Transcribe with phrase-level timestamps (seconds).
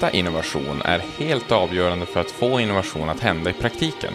[0.00, 4.12] mäta innovation är helt avgörande för att få innovation att hända i praktiken.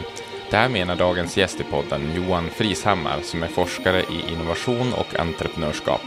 [0.49, 5.19] Det här menar dagens gäst i podden, Johan Frishammar, som är forskare i innovation och
[5.19, 6.01] entreprenörskap.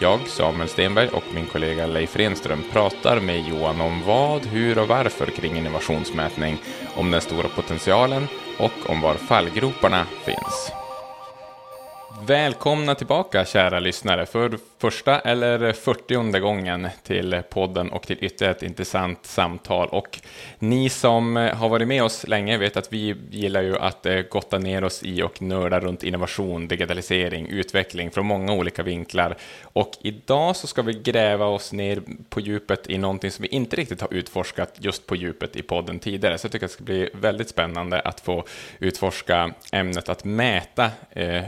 [0.00, 4.88] Jag, Samuel Stenberg och min kollega Leif Renström pratar med Johan om vad, hur och
[4.88, 6.58] varför kring innovationsmätning,
[6.94, 10.75] om den stora potentialen och om var fallgroparna finns.
[12.26, 18.62] Välkomna tillbaka kära lyssnare för första eller fyrtionde gången till podden och till ytterligare ett
[18.62, 19.88] intressant samtal.
[19.88, 20.18] Och
[20.58, 24.58] ni som har varit med oss länge vet att vi gillar ju att eh, gotta
[24.58, 29.36] ner oss i och nörda runt innovation, digitalisering, utveckling från många olika vinklar.
[29.62, 33.76] Och idag så ska vi gräva oss ner på djupet i någonting som vi inte
[33.76, 36.38] riktigt har utforskat just på djupet i podden tidigare.
[36.38, 38.44] Så jag tycker att det ska bli väldigt spännande att få
[38.78, 41.42] utforska ämnet att mäta eh,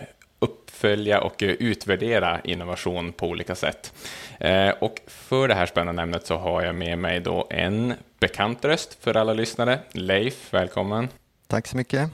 [0.78, 3.92] uppfölja och eh, utvärdera innovation på olika sätt.
[4.40, 8.64] Eh, och för det här spännande ämnet så har jag med mig då en bekant
[8.64, 9.78] röst för alla lyssnare.
[9.92, 11.08] Leif, välkommen.
[11.46, 12.10] Tack så mycket.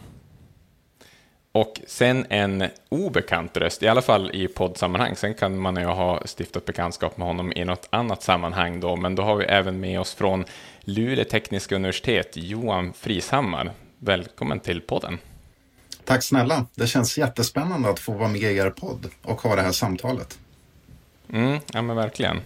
[1.52, 5.16] Och sen en obekant röst, i alla fall i poddsammanhang.
[5.16, 9.14] Sen kan man ju ha stiftat bekantskap med honom i något annat sammanhang då, men
[9.14, 10.44] då har vi även med oss från
[10.80, 13.70] Luleå tekniska universitet, Johan Frishammar.
[13.98, 15.18] Välkommen till podden.
[16.04, 16.66] Tack snälla.
[16.74, 20.38] Det känns jättespännande att få vara med i er podd och ha det här samtalet.
[21.32, 22.40] Mm, ja, men verkligen.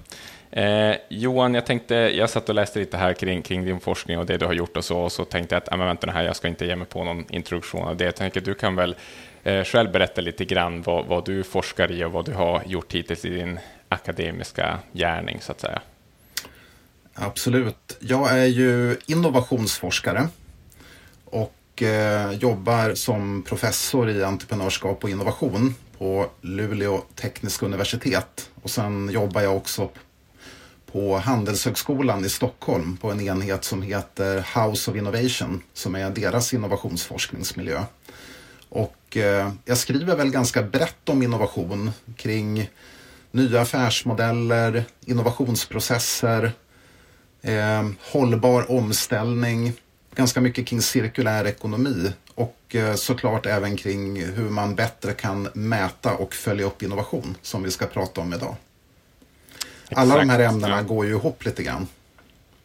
[0.51, 4.27] Eh, Johan, jag tänkte, jag satt och läste lite här kring, kring din forskning och
[4.27, 6.23] det du har gjort och så, och så tänkte jag att, ah, men vänta här,
[6.23, 8.05] jag ska inte ge mig på någon introduktion av det.
[8.05, 8.97] Jag tänker, du kan väl
[9.43, 12.95] eh, själv berätta lite grann vad, vad du forskar i och vad du har gjort
[12.95, 15.81] hittills i din akademiska gärning, så att säga.
[17.15, 17.97] Absolut.
[18.01, 20.29] Jag är ju innovationsforskare
[21.25, 28.51] och Eh, jobbar som professor i entreprenörskap och innovation på Luleå tekniska universitet.
[28.63, 29.91] Och sen jobbar jag också
[30.93, 36.55] på Handelshögskolan i Stockholm på en enhet som heter House of Innovation som är deras
[36.55, 37.83] innovationsforskningsmiljö.
[38.69, 42.71] Och eh, jag skriver väl ganska brett om innovation kring
[43.31, 46.53] nya affärsmodeller, innovationsprocesser,
[47.43, 49.73] eh, hållbar omställning,
[50.15, 56.15] ganska mycket kring cirkulär ekonomi och eh, såklart även kring hur man bättre kan mäta
[56.15, 58.57] och följa upp innovation som vi ska prata om idag.
[59.91, 60.83] Alla Exakt, de här ämnena ja.
[60.83, 61.87] går ju ihop lite grann.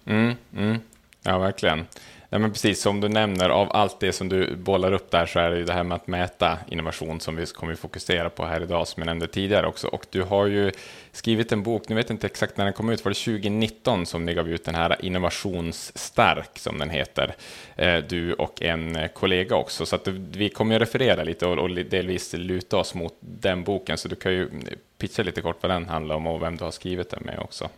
[0.06, 0.80] Mm, mm.
[1.24, 1.86] Ja, verkligen.
[2.34, 5.40] Nej, men precis som du nämner, av allt det som du bollar upp där så
[5.40, 8.62] är det ju det här med att mäta innovation som vi kommer fokusera på här
[8.62, 9.88] idag, som jag nämnde tidigare också.
[9.88, 10.72] Och du har ju
[11.12, 14.06] skrivit en bok, nu vet jag inte exakt när den kom ut, var det 2019
[14.06, 17.36] som ni gav ut den här Innovationsstark, som den heter,
[17.76, 19.86] eh, du och en kollega också.
[19.86, 24.08] Så att vi kommer ju referera lite och delvis luta oss mot den boken, så
[24.08, 24.50] du kan ju
[24.98, 27.70] pitcha lite kort vad den handlar om och vem du har skrivit den med också.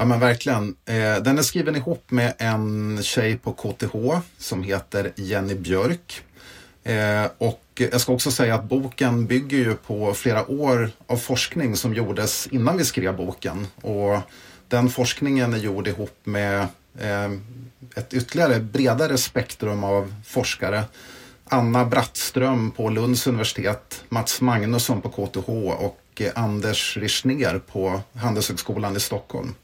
[0.00, 0.76] Ja men verkligen.
[0.84, 3.94] Eh, den är skriven ihop med en tjej på KTH
[4.38, 6.22] som heter Jenny Björk.
[6.84, 11.76] Eh, och jag ska också säga att boken bygger ju på flera år av forskning
[11.76, 13.66] som gjordes innan vi skrev boken.
[13.80, 14.18] Och
[14.68, 16.60] den forskningen är gjord ihop med
[16.98, 17.30] eh,
[17.94, 20.84] ett ytterligare bredare spektrum av forskare.
[21.44, 25.48] Anna Brattström på Lunds universitet, Mats Magnusson på KTH
[25.84, 29.54] och Anders Richner på Handelshögskolan i Stockholm.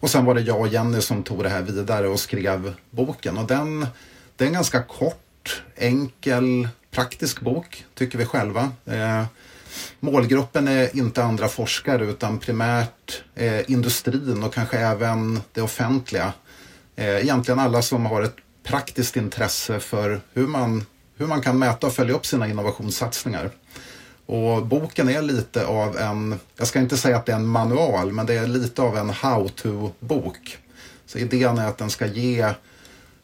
[0.00, 3.38] Och sen var det jag och Jenny som tog det här vidare och skrev boken.
[3.38, 3.86] Och den,
[4.36, 8.72] det är en ganska kort, enkel, praktisk bok, tycker vi själva.
[8.86, 9.24] Eh,
[10.00, 16.32] målgruppen är inte andra forskare utan primärt eh, industrin och kanske även det offentliga.
[16.96, 20.84] Eh, egentligen alla som har ett praktiskt intresse för hur man,
[21.16, 23.50] hur man kan mäta och följa upp sina innovationssatsningar.
[24.28, 28.12] Och boken är lite av en, jag ska inte säga att det är en manual,
[28.12, 30.58] men det är lite av en how-to-bok.
[31.06, 32.40] Så idén är att den ska ge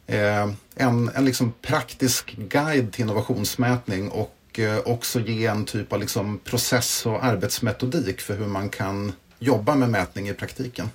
[0.07, 5.99] eh, en, en liksom praktisk guide till innovationsmätning och eh, också ge en typ av
[5.99, 10.89] liksom process och arbetsmetodik för hur man kan jobba med mätning i praktiken.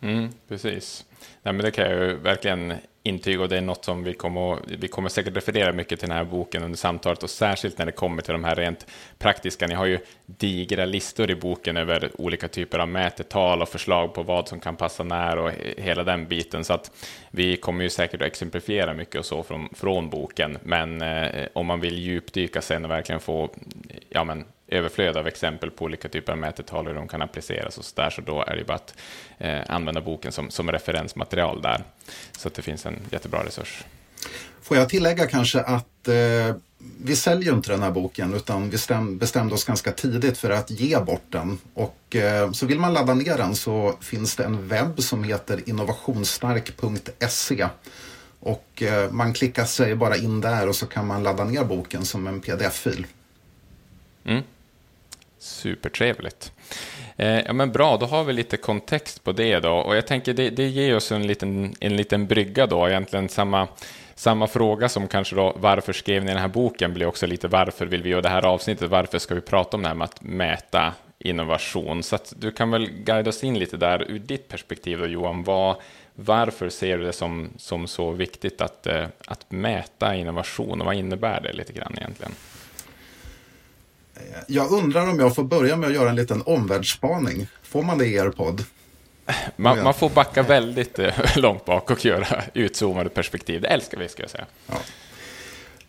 [0.00, 1.04] Mm, precis.
[1.42, 4.58] Nej, men det kan jag ju verkligen intyg och det är något som vi kommer,
[4.78, 7.92] vi kommer säkert referera mycket till den här boken under samtalet och särskilt när det
[7.92, 8.86] kommer till de här rent
[9.18, 9.66] praktiska.
[9.66, 14.22] Ni har ju digra listor i boken över olika typer av mätetal och förslag på
[14.22, 16.90] vad som kan passa när och hela den biten så att
[17.30, 21.66] vi kommer ju säkert att exemplifiera mycket och så från, från boken men eh, om
[21.66, 23.50] man vill djupdyka sen och verkligen få
[24.08, 27.84] ja, men, överflöd av exempel på olika typer av mätetal hur de kan appliceras och
[27.84, 28.94] så där, så då är det bara att
[29.38, 31.84] eh, använda boken som, som referensmaterial där.
[32.38, 33.84] Så att det finns en jättebra resurs.
[34.62, 36.56] Får jag tillägga kanske att eh,
[37.02, 38.78] vi säljer inte den här boken utan vi
[39.16, 41.58] bestämde oss ganska tidigt för att ge bort den.
[41.74, 45.68] Och eh, så vill man ladda ner den så finns det en webb som heter
[45.68, 47.68] innovationsstark.se.
[48.40, 52.04] Och eh, man klickar sig bara in där och så kan man ladda ner boken
[52.04, 53.06] som en pdf-fil.
[54.24, 54.42] Mm.
[55.40, 56.52] Supertrevligt.
[57.16, 59.72] Eh, ja, men bra, då har vi lite kontext på det då.
[59.72, 63.68] Och jag tänker det, det ger oss en liten, en liten brygga då, egentligen samma
[64.20, 67.86] samma fråga som kanske då varför skrev ni den här boken blir också lite varför
[67.86, 70.22] vill vi göra det här avsnittet, varför ska vi prata om det här med att
[70.22, 72.02] mäta innovation?
[72.02, 75.44] Så att du kan väl guida oss in lite där ur ditt perspektiv då Johan,
[75.44, 75.76] vad,
[76.14, 80.94] varför ser du det som, som så viktigt att, eh, att mäta innovation och vad
[80.94, 82.32] innebär det lite grann egentligen?
[84.46, 87.46] Jag undrar om jag får börja med att göra en liten omvärldsspaning.
[87.62, 88.64] Får man det i er podd?
[89.56, 93.60] Man, man, får backa väldigt eh, långt bak och göra utzoomade perspektiv.
[93.60, 94.46] Det älskar vi, ska jag säga.
[94.66, 94.74] Ja,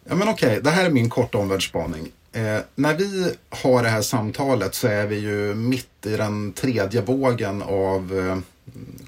[0.03, 0.59] ja men okej, okay.
[0.59, 2.11] det här är min korta omvärldsspaning.
[2.31, 7.01] Eh, när vi har det här samtalet så är vi ju mitt i den tredje
[7.01, 8.37] vågen av eh,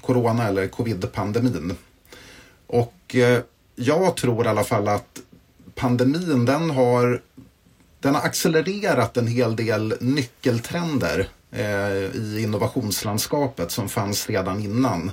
[0.00, 1.76] corona eller covid-pandemin.
[2.66, 3.40] Och eh,
[3.76, 5.20] jag tror i alla fall att
[5.74, 7.20] pandemin den har,
[8.04, 15.12] den har accelererat en hel del nyckeltrender Eh, i innovationslandskapet som fanns redan innan.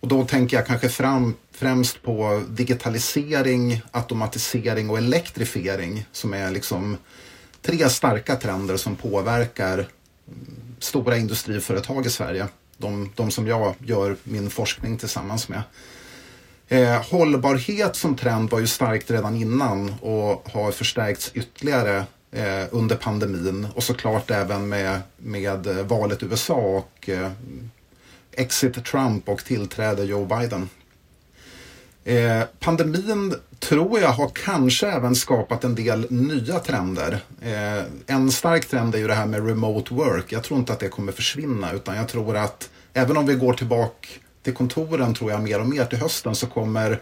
[0.00, 6.96] Och då tänker jag kanske fram, främst på digitalisering, automatisering och elektrifiering som är liksom
[7.62, 9.88] tre starka trender som påverkar
[10.78, 12.48] stora industriföretag i Sverige.
[12.76, 15.62] De, de som jag gör min forskning tillsammans med.
[16.72, 22.96] Eh, hållbarhet som trend var ju starkt redan innan och har förstärkts ytterligare eh, under
[22.96, 27.30] pandemin och såklart även med, med eh, valet i USA och eh,
[28.32, 30.68] exit Trump och tillträde Joe Biden.
[32.04, 37.20] Eh, pandemin tror jag har kanske även skapat en del nya trender.
[37.42, 40.32] Eh, en stark trend är ju det här med remote work.
[40.32, 43.52] Jag tror inte att det kommer försvinna utan jag tror att även om vi går
[43.52, 44.08] tillbaka
[44.42, 47.00] till kontoren tror jag mer och mer till hösten så kommer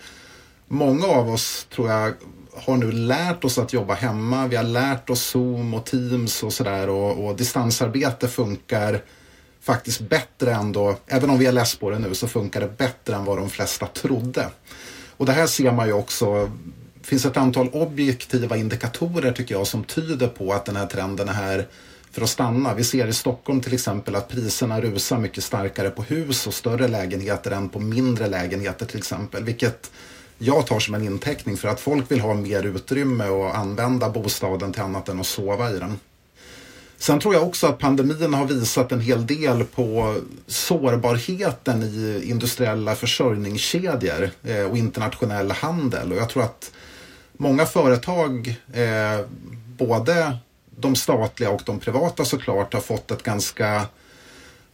[0.69, 2.15] många av oss tror jag
[2.55, 4.47] har nu lärt oss att jobba hemma.
[4.47, 9.03] Vi har lärt oss Zoom och Teams och sådär och, och distansarbete funkar
[9.61, 10.97] faktiskt bättre ändå.
[11.07, 13.51] Även om vi är less på det nu så funkar det bättre än vad de
[13.51, 14.47] flesta trodde.
[15.17, 16.51] Och det här ser man ju också.
[16.95, 21.29] Det finns ett antal objektiva indikatorer tycker jag som tyder på att den här trenden
[21.29, 21.67] är här
[22.11, 22.75] för att stanna.
[22.75, 26.89] Vi ser i Stockholm till exempel att priserna rusar mycket starkare på hus och större
[26.89, 29.45] lägenheter än på mindre lägenheter till exempel.
[29.45, 29.91] Vilket
[30.39, 34.73] jag tar som en inteckning för att folk vill ha mer utrymme och använda bostaden
[34.73, 35.99] till annat än att sova i den.
[37.01, 40.17] Sen tror jag också att pandemin har visat en hel del på
[40.47, 46.13] sårbarheten i industriella försörjningskedjor eh, och internationell handel.
[46.13, 46.73] Och jag tror att
[47.33, 49.27] många företag, eh,
[49.79, 50.37] både
[50.81, 53.87] de statliga och de privata såklart, har fått ett ganska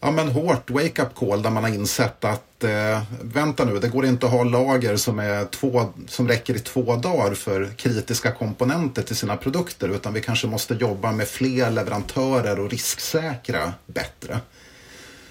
[0.00, 4.06] ja, men hårt wake-up call där man har insett att eh, vänta nu, det går
[4.06, 9.02] inte att ha lager som, är två, som räcker i två dagar för kritiska komponenter
[9.02, 14.40] till sina produkter utan vi kanske måste jobba med fler leverantörer och risksäkra bättre.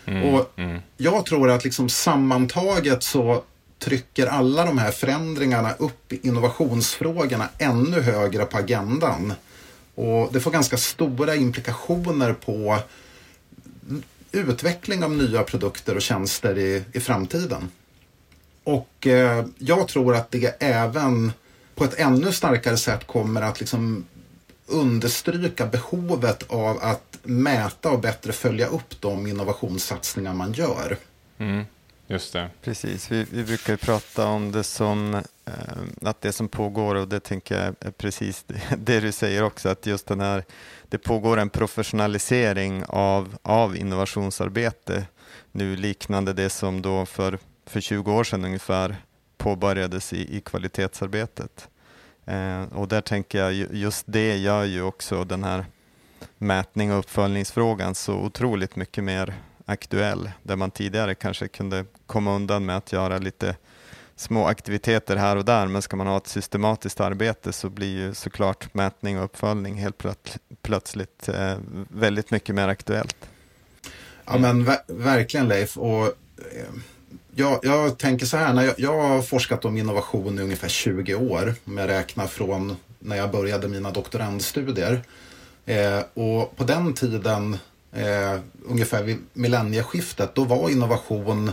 [0.05, 0.81] Mm, och mm.
[0.97, 3.43] Jag tror att liksom sammantaget så
[3.79, 9.33] trycker alla de här förändringarna upp innovationsfrågorna ännu högre på agendan.
[9.95, 12.79] Och det får ganska stora implikationer på
[14.31, 17.71] utveckling av nya produkter och tjänster i, i framtiden.
[18.63, 21.31] Och eh, jag tror att det även
[21.75, 24.05] på ett ännu starkare sätt kommer att liksom
[24.67, 30.97] understryka behovet av att mäta och bättre följa upp de innovationssatsningar man gör.
[31.37, 31.65] Mm,
[32.07, 32.49] just det.
[32.61, 37.19] Precis, vi, vi brukar prata om det som Eh, att det som pågår och det
[37.19, 38.45] tänker jag är precis
[38.77, 40.43] det, du säger också, att just den här
[40.89, 45.05] det pågår en professionalisering av, av innovationsarbete
[45.51, 48.95] nu liknande det som då för, för 20 år sedan ungefär
[49.37, 51.69] påbörjades i, i kvalitetsarbetet.
[52.25, 55.65] Eh, och där tänker jag just det gör ju också den här
[56.37, 59.33] mätning och uppföljningsfrågan så otroligt mycket mer
[59.65, 60.31] aktuell.
[60.43, 63.55] Där man tidigare kanske kunde komma undan med att göra lite
[64.15, 68.13] små aktiviteter här och där, men ska man ha ett systematiskt arbete så blir ju
[68.13, 70.03] såklart mätning och uppföljning helt
[70.61, 71.57] plötsligt eh,
[71.89, 73.17] väldigt mycket mer aktuellt.
[74.25, 75.77] Ja men ver verkligen Leif.
[75.77, 76.11] Och, eh,
[77.35, 81.15] jag, jag, tänker så här, när jag, jag, har forskat om innovation i ungefär 20
[81.15, 85.01] år, om jag räknar från när jag började mina doktorandstudier.
[85.65, 87.57] Eh, och på den tiden,
[87.91, 91.51] eh, ungefär vid millennieskiftet, då var innovation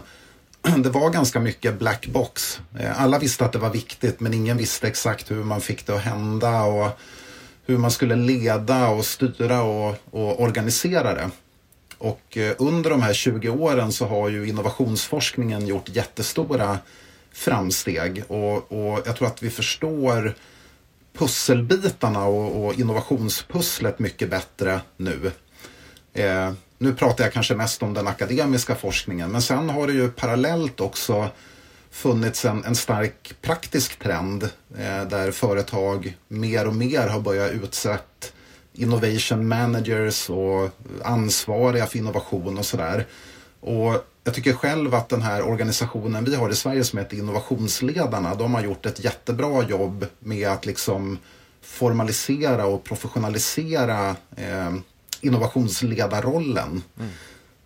[0.76, 2.60] det var ganska mycket black box.
[2.78, 5.94] Eh, alla visste att det var viktigt men ingen visste exakt hur man fick det
[5.94, 6.62] att hända.
[6.62, 6.98] Och
[7.66, 11.30] hur man skulle leda och styra och, och organisera det.
[11.98, 16.78] Och eh, under de här 20 åren så har ju innovationsforskningen gjort jättestora
[17.32, 20.34] framsteg och, och jag tror att vi förstår
[21.12, 25.30] pusselbitarna och, och innovationspusslet mycket bättre nu.
[26.12, 30.10] Eh, nu pratar jag kanske mest om den akademiska forskningen men sen har det ju
[30.10, 31.28] parallellt också
[31.90, 34.42] funnits en, en stark praktisk trend
[34.78, 38.26] eh, där företag mer och mer har börjat utsätta
[38.72, 40.70] innovation managers och
[41.04, 43.06] ansvariga för innovation och sådär.
[43.60, 48.34] Och jag tycker själv att den här organisationen vi har i Sverige som heter Innovationsledarna,
[48.34, 51.18] de har gjort ett jättebra jobb med att liksom
[51.62, 54.72] formalisera och professionalisera eh,
[55.22, 56.82] innovationsledarrollen.
[56.98, 57.10] Mm.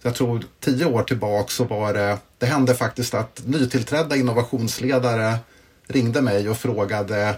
[0.03, 5.39] jag tror tio år tillbaka så var det, det hände faktiskt att nytillträdda innovationsledare
[5.87, 7.37] ringde mig och frågade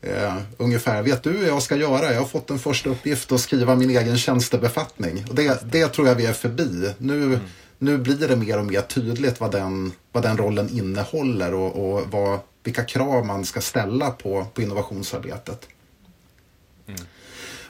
[0.00, 2.12] eh, ungefär, vet du hur jag ska göra?
[2.12, 5.24] Jag har fått en första uppgift att skriva min egen tjänstebefattning.
[5.28, 6.94] Och det, det tror jag vi är förbi.
[6.98, 7.40] Nu, mm.
[7.78, 12.02] nu blir det mer och mer tydligt vad den, vad den rollen innehåller och, och
[12.10, 15.68] vad, vilka krav man ska ställa på, på innovationsarbetet.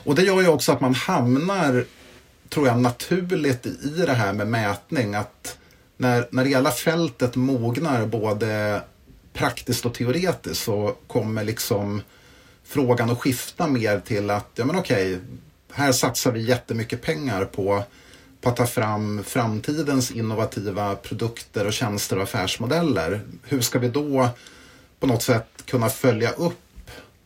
[0.06, 1.84] Och det gör ju också att man hamnar,
[2.48, 5.14] tror jag, naturligt i det här med mätning.
[5.14, 5.58] Att
[5.96, 8.82] när, när hela fältet mognar både
[9.32, 12.02] praktiskt och teoretiskt så kommer liksom
[12.64, 15.18] frågan att skifta mer till att, ja men okej,
[15.72, 17.82] här satsar vi jättemycket pengar på,
[18.40, 23.20] på att ta fram framtidens innovativa produkter och tjänster och affärsmodeller.
[23.42, 24.28] Hur ska vi då
[25.00, 26.65] på något sätt kunna följa upp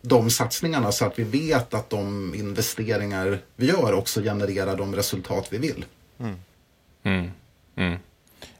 [0.02, 5.49] de satsningarna så att vi vet att de investeringar vi gör också genererar de resultat
[5.50, 5.85] vi vill.
[6.19, 6.37] Mm.
[7.02, 7.30] Mm.
[7.76, 7.99] Mm.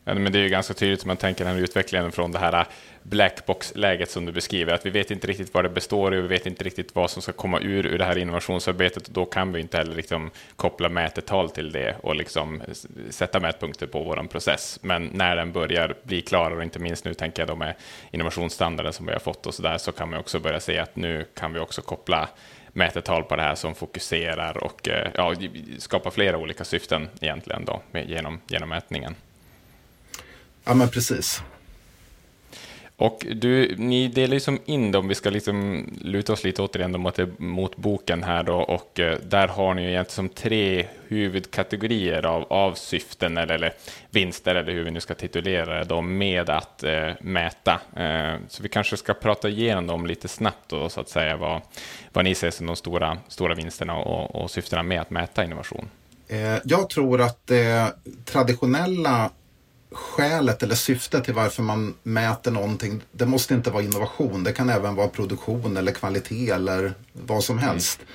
[0.05, 2.67] Ja, men det är ju ganska tydligt om man tänker den utvecklingen från det här
[3.03, 6.47] blackbox-läget som du beskriver, att vi vet inte riktigt vad det består i, vi vet
[6.47, 9.61] inte riktigt vad som ska komma ur, ur det här innovationsarbetet och då kan vi
[9.61, 12.63] inte heller liksom koppla mätetal till det och liksom
[13.11, 14.79] sätta mätpunkter på vår process.
[14.83, 17.75] Men när den börjar bli klarare, inte minst nu tänker jag då med
[18.11, 20.97] innovationsstandarden som vi har fått och så där, så kan man också börja se att
[20.97, 22.29] nu kan vi också koppla
[22.73, 25.35] mätetal på det här som fokuserar och eh, ja,
[25.79, 29.15] skapar flera olika syften egentligen då, genom, genom mätningen.
[30.65, 31.43] Ja, men precis.
[33.01, 36.63] Och du, ni delar ju som liksom in dem, vi ska liksom luta oss lite
[36.63, 40.87] återigen mot, mot boken här då, och eh, där har ni ju egentligen som tre
[41.09, 43.73] huvudkategorier av, av syften eller, eller
[44.11, 47.81] vinster, eller hur vi nu ska titulera det, då, med att eh, mäta.
[47.97, 51.61] Eh, så vi kanske ska prata igenom dem lite snabbt då, så att säga, vad,
[52.13, 55.89] vad ni ser som de stora, stora vinsterna och, och syftena med att mäta innovation.
[56.29, 59.31] Eh, jag tror att det traditionella
[59.93, 64.45] skälet eller syftet till varför man mäter någonting, det måste inte vara innovation.
[64.45, 67.99] Det kan även vara produktion eller kvalitet eller vad som helst.
[67.99, 68.11] Mm.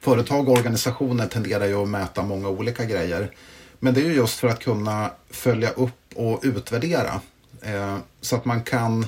[0.00, 3.30] Företag och organisationer tenderar ju att mäta många olika grejer.
[3.78, 7.20] Men det är ju just för att kunna följa upp och utvärdera.
[7.62, 9.06] Eh, så att man kan,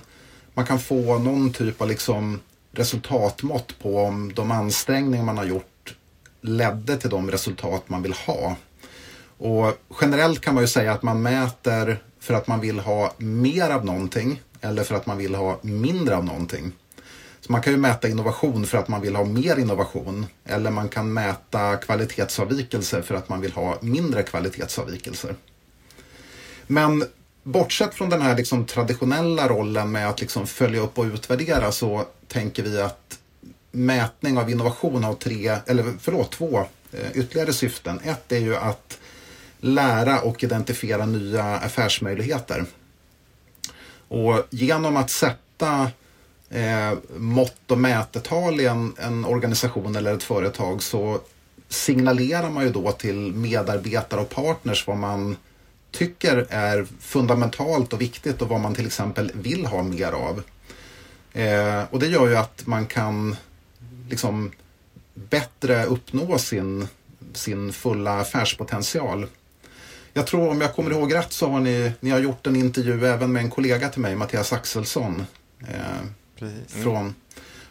[0.55, 2.41] man kan få någon typ av liksom
[2.73, 5.95] resultatmått på om de ansträngningar man har gjort
[6.41, 8.57] ledde till de resultat man vill ha.
[9.39, 13.71] Och generellt kan man ju säga att man mäter för att man vill ha mer
[13.71, 16.73] av någonting eller för att man vill ha mindre av någonting.
[17.41, 20.89] Så man kan ju mäta innovation för att man vill ha mer innovation eller man
[20.89, 25.35] kan mäta kvalitetsavvikelser för att man vill ha mindre kvalitetsavvikelser.
[26.67, 27.05] Men
[27.43, 32.05] bortsett från den här liksom traditionella rollen med att liksom följa upp och utvärdera så
[32.29, 33.19] tänker vi att
[33.71, 36.59] mätning av innovation har tre, eller förlåt, två
[36.93, 38.01] eh, ytterligare syften.
[38.05, 38.99] Ett är ju att
[39.63, 42.65] lära och identifiera nya affärsmöjligheter.
[44.09, 45.91] Och genom att sätta
[46.51, 51.21] eh, mått och mätetal i en, en, organisation eller ett företag så
[51.69, 55.37] signalerar man ju då till medarbetare och partners vad man
[55.91, 60.43] tycker är fundamentalt och viktigt och vad man till exempel vill ha mer av.
[61.33, 63.37] Eh, och det gör ju att man kan
[64.11, 64.53] liksom
[65.15, 66.89] bättre uppnå sin,
[67.33, 69.27] sin fulla affärspotential.
[70.13, 73.07] Jag tror om jag kommer ihåg rätt så har ni, ni har gjort en intervju
[73.07, 75.27] även med en kollega till mig, Mattias Axelsson.
[75.61, 77.15] Eh, från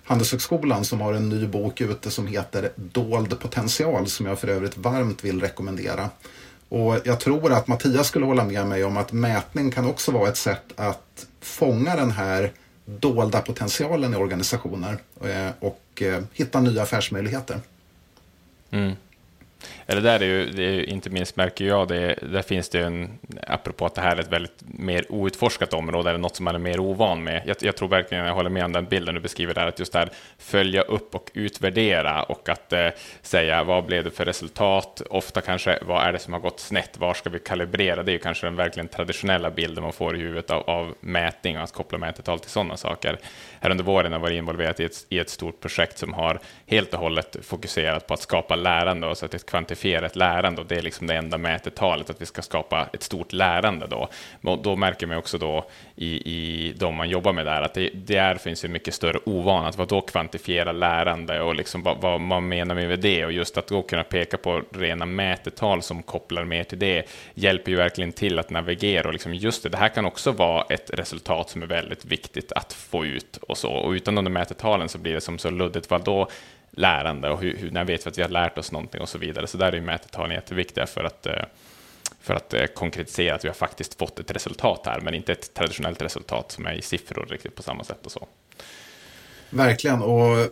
[0.04, 4.78] Handelshögskolan som har en ny bok ute som heter Dold potential som jag för övrigt
[4.78, 6.10] varmt vill rekommendera.
[6.70, 10.30] Och jag tror att Mattias skulle hålla med mig om att mätning kan också vara
[10.30, 12.52] ett sätt att fånga den här
[12.86, 17.60] dolda potentialen i organisationer eh, och eh, hitta nya affärsmöjligheter.
[18.72, 18.96] Mm.
[19.92, 23.20] Eller där är ju, det är, inte minst märker jag det, där finns det en,
[23.48, 26.60] apropå att det här är ett väldigt mer outforskat område, eller något som man är
[26.60, 27.42] mer ovan med.
[27.46, 29.94] Jag, jag tror verkligen, jag håller med om den bilden du beskriver där, att just
[29.94, 32.88] det här följa upp och utvärdera och att eh,
[33.22, 35.02] säga vad blev det för resultat?
[35.10, 36.98] Ofta kanske, vad är det som har gått snett?
[36.98, 38.04] Var ska vi kalibrera?
[38.04, 41.58] Det är ju kanske den verkligen traditionella bilden man får i huvudet av, av mätning
[41.58, 43.18] och att koppla mätetal till sådana saker.
[43.60, 46.40] Här under våren har jag varit involverad i ett, i ett stort projekt som har
[46.66, 49.46] helt och hållet fokuserat på att skapa lärande och så att ett
[49.82, 53.04] kvantifiera ett lärande och det är liksom det enda mätetalet, att vi ska skapa ett
[53.04, 54.10] stort lärande då.
[54.44, 57.90] Och då märker man också då i, i de man jobbar med där att det,
[57.94, 62.22] där finns ju mycket större ovana, att vad då kvantifiera lärande och liksom vad, vad
[62.22, 63.26] man menar med det?
[63.26, 67.72] Och just att då kunna peka på rena mätetal som kopplar mer till det hjälper
[67.72, 70.90] ju verkligen till att navigera och liksom just det, det här kan också vara ett
[70.94, 73.72] resultat som är väldigt viktigt att få ut och så.
[73.72, 76.28] Och utan de där mätetalen så blir det som så luddigt, vad då
[76.72, 79.18] lärande och hur, hur, när vet vi att vi har lärt oss någonting och så
[79.18, 79.48] vidare.
[79.48, 81.44] Så där är ju mätetalen jätteviktiga för att, eh,
[82.22, 85.54] för att eh, konkretisera att vi har faktiskt fått ett resultat här, men inte ett
[85.54, 88.28] traditionellt resultat som är i siffror riktigt på samma sätt och så.
[89.50, 90.48] Verkligen, och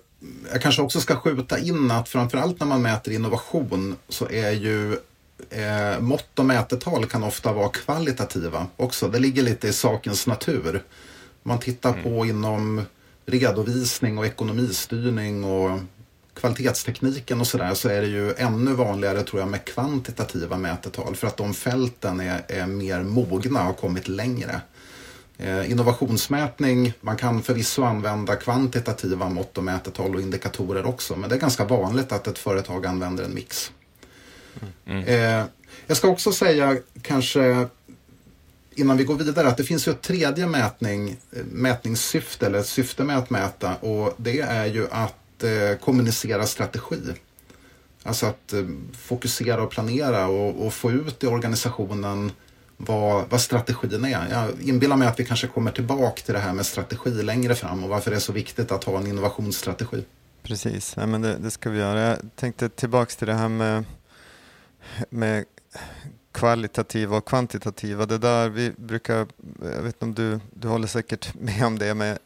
[0.51, 4.93] jag kanske också ska skjuta in att framförallt när man mäter innovation så är ju
[5.49, 9.07] eh, mått och mätetal kan ofta vara kvalitativa också.
[9.07, 10.83] Det ligger lite i sakens natur.
[11.43, 12.03] Man tittar mm.
[12.03, 12.81] på inom
[13.25, 15.79] redovisning och ekonomistyrning och
[16.39, 21.27] kvalitetstekniken och sådär så är det ju ännu vanligare tror jag med kvantitativa mätetal för
[21.27, 24.61] att de fälten är, är mer mogna och har kommit längre.
[25.37, 31.35] Eh, innovationsmätning, man kan förvisso använda kvantitativa mått och mätetal och indikatorer också men det
[31.35, 33.71] är ganska vanligt att ett företag använder en mix.
[34.85, 35.03] Mm.
[35.03, 35.45] Eh,
[35.87, 37.67] jag ska också säga kanske
[38.75, 42.67] innan vi går vidare att det finns ju ett tredje mätning, eh, mätningssyfte eller ett
[42.67, 47.13] syfte med att mäta och det är ju att eh, kommunicera strategi.
[48.03, 52.31] Alltså att eh, fokusera och planera och, och, få ut i organisationen
[52.77, 54.27] vad, vad strategin är.
[54.31, 57.83] Jag inbillar mig att vi kanske kommer tillbaka till det här med strategi längre fram
[57.83, 60.03] och varför det är så viktigt att ha en innovationsstrategi.
[60.43, 61.99] Precis, ja, men det, det ska vi göra.
[61.99, 63.83] Jag tänkte tillbaka till det här med,
[65.09, 65.45] med
[66.31, 68.05] kvalitativa och kvantitativa.
[68.05, 69.27] Det där vi brukar,
[69.61, 72.17] jag vet inte om du, du håller säkert med om det, men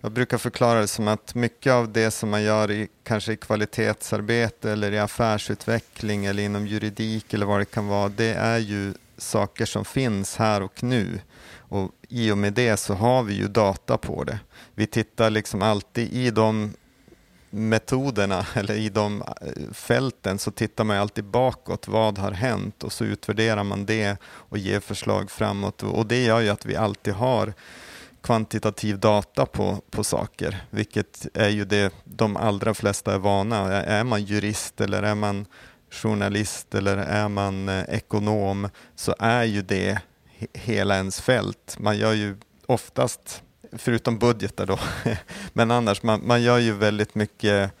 [0.00, 3.36] jag brukar förklara det som att mycket av det som man gör i, kanske i
[3.36, 8.94] kvalitetsarbete eller i affärsutveckling eller inom juridik eller vad det kan vara, det är ju
[9.16, 11.20] saker som finns här och nu.
[11.58, 14.38] Och i och med det så har vi ju data på det.
[14.74, 16.74] Vi tittar liksom alltid i de
[17.50, 21.88] metoderna eller i de eh, fälten så tittar man alltid bakåt.
[21.88, 22.84] Vad har hänt?
[22.84, 25.82] Och så utvärderar man det och ger förslag framåt.
[25.82, 27.54] Och det gör ju att vi alltid har
[28.22, 33.82] kvantitativ data på, på saker, vilket är ju det de allra flesta är vana.
[33.82, 35.46] Är man jurist eller är man
[35.90, 39.98] journalist eller är man eh, ekonom så är ju det
[40.52, 41.76] hela ens fält.
[41.78, 44.78] Man gör ju oftast förutom budgetar då.
[45.52, 47.72] Men annars, man, man gör ju väldigt mycket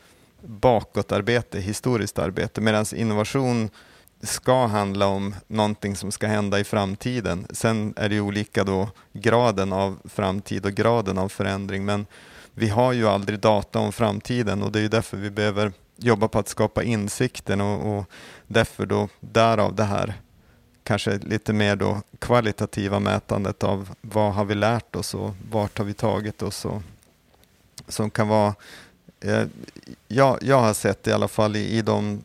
[0.42, 3.70] bakåtarbete, historiskt arbete, medan innovation
[4.22, 7.46] ska handla om någonting som ska hända i framtiden.
[7.50, 12.06] Sen är det ju olika då graden av framtid och graden av förändring, men
[12.54, 16.28] vi har ju aldrig data om framtiden och det är ju därför vi behöver jobba
[16.28, 18.04] på att skapa insikten och, och
[18.46, 20.14] därför då därav det här
[20.84, 25.84] kanske lite mer då kvalitativa mätandet av vad har vi lärt oss och vart har
[25.84, 26.82] vi tagit oss och
[27.88, 28.54] som kan vara
[29.20, 29.44] eh,
[30.08, 32.24] jag, jag har sett i alla fall i, i de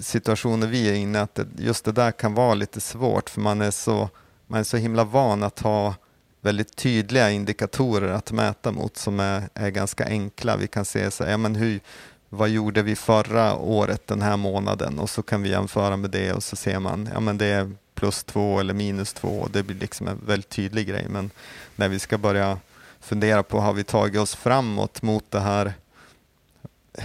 [0.00, 3.70] situationer vi är inne att just det där kan vara lite svårt för man är
[3.70, 4.08] så,
[4.46, 5.94] man är så himla van att ha
[6.40, 10.56] väldigt tydliga indikatorer att mäta mot som är, är ganska enkla.
[10.56, 11.80] Vi kan se så, ja, men hur,
[12.28, 16.32] vad gjorde vi förra året den här månaden och så kan vi jämföra med det
[16.32, 19.48] och så ser man, ja men det är plus två eller minus två.
[19.52, 21.06] Det blir liksom en väldigt tydlig grej.
[21.08, 21.30] Men
[21.76, 22.58] när vi ska börja
[23.00, 25.74] fundera på, har vi tagit oss framåt mot det här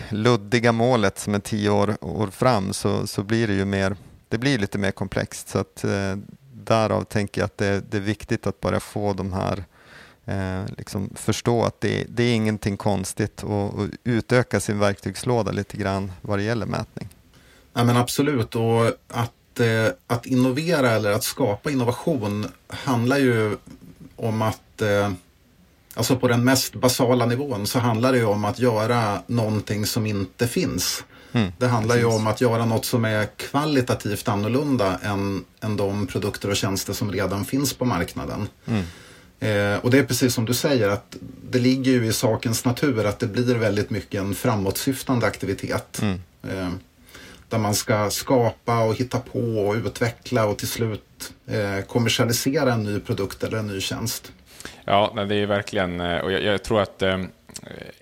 [0.10, 3.96] luddiga målet som är tio år, år fram så, så blir det ju mer,
[4.28, 5.50] det blir lite mer komplext.
[5.50, 6.16] Så att eh,
[6.54, 9.64] därav tänker jag att det, det är viktigt att bara få de här
[10.26, 15.78] eh, liksom förstå att det, det, är ingenting konstigt och, och, utöka sin verktygslåda lite
[15.78, 17.10] grann vad det gäller mätning.
[17.74, 23.58] Ja, men absolut, och att, eh, att innovera eller att skapa innovation handlar ju
[24.16, 25.12] om att eh,
[25.96, 30.06] Alltså på den mest basala nivån så handlar det ju om att göra någonting som
[30.06, 31.04] inte finns.
[31.32, 32.12] Mm, det handlar precis.
[32.12, 36.94] ju om att göra något som är kvalitativt annorlunda än, än de produkter och tjänster
[36.94, 38.48] som redan finns på marknaden.
[38.66, 38.84] Mm.
[39.40, 41.16] Eh, och det är precis som du säger att
[41.52, 46.02] det ligger ju i sakens natur att det blir väldigt mycket en framåtsyftande aktivitet.
[46.02, 46.20] Mm.
[46.44, 46.70] Eh,
[47.50, 52.84] där man ska skapa och hitta på och utveckla och till slut eh, kommersialisera en
[52.84, 54.32] ny produkt eller en ny tjänst.
[54.90, 57.20] Ja, det är verkligen, eh, och jag, jag tror att eh,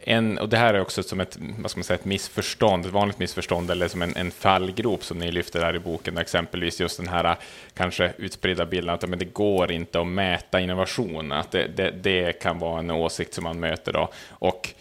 [0.04, 2.92] en, och det här är också som ett, vad ska man säga, ett missförstånd, ett
[2.92, 6.98] vanligt missförstånd eller som en, en fallgrop som ni lyfter där i boken, exempelvis just
[6.98, 7.36] den här eh,
[7.74, 12.42] kanske utspridda bilden att men det går inte att mäta innovation, att det, det, det
[12.42, 14.10] kan vara en åsikt som man möter då.
[14.30, 14.74] Och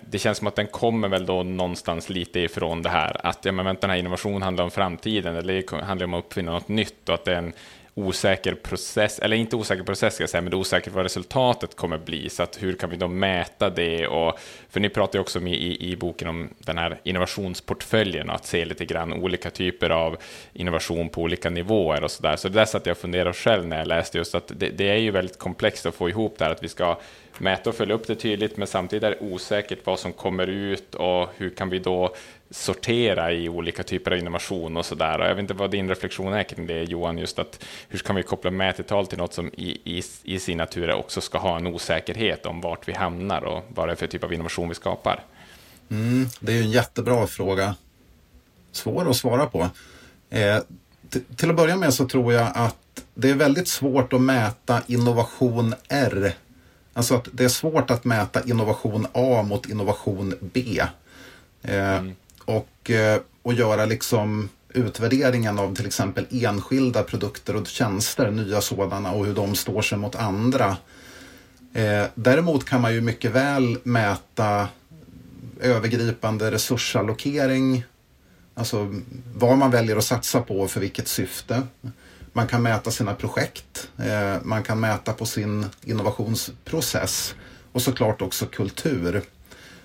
[0.00, 3.52] det känns som att den kommer väl då någonstans lite ifrån det här att ja,
[3.52, 6.68] men vänta, den här innovationen handlar om framtiden, eller det handlar om att uppfinna något
[6.68, 7.52] nytt och att det är en
[7.98, 11.76] osäker process, eller inte osäker process ska jag säga, men det är osäkert vad resultatet
[11.76, 12.28] kommer bli.
[12.28, 14.06] Så att hur kan vi då mäta det?
[14.06, 14.38] Och,
[14.70, 18.46] för ni pratar ju också i, i, i boken om den här innovationsportföljen och att
[18.46, 20.16] se lite grann olika typer av
[20.52, 22.36] innovation på olika nivåer och så där.
[22.36, 24.90] Så det där satt jag och funderade själv när jag läste just att det, det
[24.90, 26.98] är ju väldigt komplext att få ihop det här, att vi ska
[27.38, 30.94] mäta och följa upp det tydligt, men samtidigt är det osäkert vad som kommer ut
[30.94, 32.14] och hur kan vi då
[32.50, 35.18] sortera i olika typer av innovation och så där.
[35.18, 38.16] Och jag vet inte vad din reflektion är kring det Johan, just att hur kan
[38.16, 41.66] vi koppla mätetal till något som i, i, i sin natur också ska ha en
[41.66, 45.24] osäkerhet om vart vi hamnar och vad det är för typ av innovation vi skapar?
[45.90, 47.74] Mm, det är ju en jättebra fråga.
[48.72, 49.70] Svår att svara på.
[50.30, 50.58] Eh,
[51.36, 55.74] till att börja med så tror jag att det är väldigt svårt att mäta innovation
[55.88, 56.34] R
[56.98, 60.80] Alltså att det är svårt att mäta innovation A mot innovation B.
[61.62, 62.14] Eh, mm
[62.48, 69.12] och, eh, och göra liksom utvärderingen av till exempel enskilda produkter och tjänster, nya sådana
[69.12, 70.76] och hur de står sig mot andra.
[71.72, 74.68] Eh, däremot kan man ju mycket väl mäta
[75.60, 77.84] övergripande resursallokering,
[78.54, 78.94] alltså
[79.34, 81.62] vad man väljer att satsa på och för vilket syfte.
[82.32, 87.34] Man kan mäta sina projekt, eh, man kan mäta på sin innovationsprocess
[87.72, 89.22] och såklart också kultur.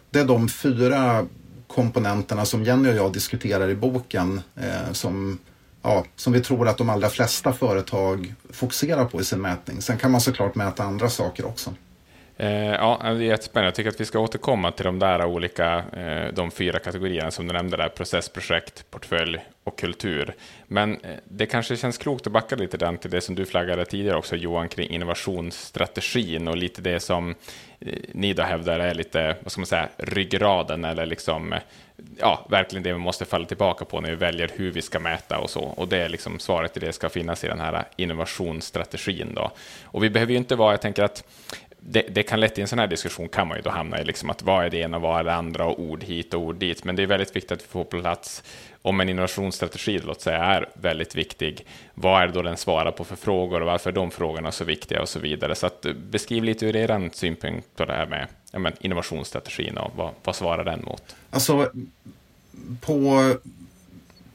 [0.10, 1.26] Det är de fyra
[1.75, 5.39] komponenterna som Jenny och jag diskuterar i boken eh, som,
[5.81, 9.81] ja, som vi tror att de allra flesta företag fokuserar på i sin mätning.
[9.81, 11.73] Sen kan man såklart mäta andra saker också.
[12.37, 13.67] Eh, ja, det är jättespännande.
[13.67, 17.47] Jag tycker att vi ska återkomma till de där olika, eh, de fyra kategorierna som
[17.47, 20.35] du nämnde där, process, projekt, portfölj och kultur.
[20.67, 23.85] Men eh, det kanske känns klokt att backa lite grann till det som du flaggade
[23.85, 27.35] tidigare också Johan, kring innovationsstrategin och lite det som
[28.11, 31.55] ni då hävdar är lite, vad ska man säga, ryggraden eller liksom,
[32.19, 35.37] ja, verkligen det vi måste falla tillbaka på när vi väljer hur vi ska mäta
[35.37, 35.61] och så.
[35.61, 39.51] Och det är liksom svaret till det ska finnas i den här innovationsstrategin då.
[39.83, 41.23] Och vi behöver ju inte vara, jag tänker att
[41.85, 44.03] det, det, kan lätt i en sån här diskussion kan man ju då hamna i
[44.03, 46.41] liksom att vad är det ena och vad är det andra och ord hit och
[46.41, 46.83] ord dit.
[46.83, 48.43] Men det är väldigt viktigt att vi får på plats
[48.81, 51.65] om en innovationsstrategi låt säga är väldigt viktig.
[51.93, 54.63] Vad är det då den svarar på för frågor och varför är de frågorna så
[54.63, 55.55] viktiga och så vidare.
[55.55, 59.77] Så att, eh, beskriv lite ur er synpunkt på det här med ja, men, innovationsstrategin
[59.77, 61.15] och vad, vad svarar den mot?
[61.29, 61.71] Alltså
[62.81, 63.33] på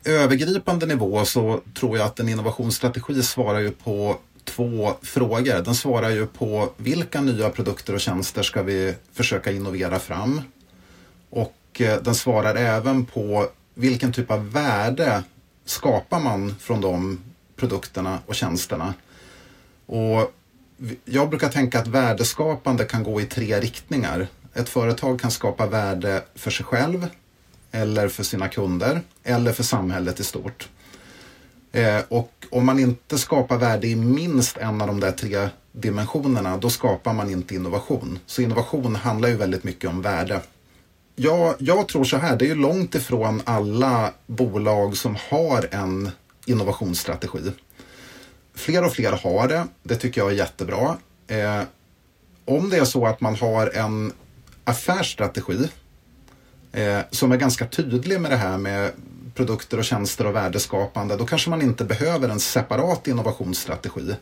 [0.05, 4.17] övergripande nivå så tror jag att en innovationsstrategi svarar ju på
[4.49, 5.63] två frågor.
[5.63, 10.41] Den svarar ju på vilka nya produkter och tjänster ska vi försöka innovera fram?
[11.31, 15.23] Och eh, den svarar även på vilken typ av värde
[15.65, 17.21] skapar man från de
[17.57, 18.95] produkterna och tjänsterna?
[19.87, 20.33] Och
[21.05, 24.29] jag brukar tänka att värdeskapande kan gå i tre riktningar.
[24.55, 27.07] Ett företag kan skapa värde för sig själv
[27.71, 30.69] eller för sina kunder eller för samhället i stort.
[31.79, 36.57] Eh, och om man inte skapar värde i minst en av de där tre dimensionerna,
[36.57, 38.19] då skapar man inte innovation.
[38.27, 40.41] Så innovation handlar ju väldigt mycket om värde.
[41.17, 46.11] Jag, jag tror så här, det är ju långt ifrån alla bolag som har en
[46.47, 47.53] innovationsstrategi.
[48.55, 50.97] Fler och fler har det, det tycker jag är jättebra.
[51.27, 51.63] Eh,
[52.45, 54.13] om det är så att man har en
[54.65, 55.69] affärsstrategi
[56.73, 58.93] eh, som är ganska tydlig med det här med
[59.39, 64.15] produkter och tjänster och värdeskapande, då kanske man inte behöver en separat innovationsstrategi.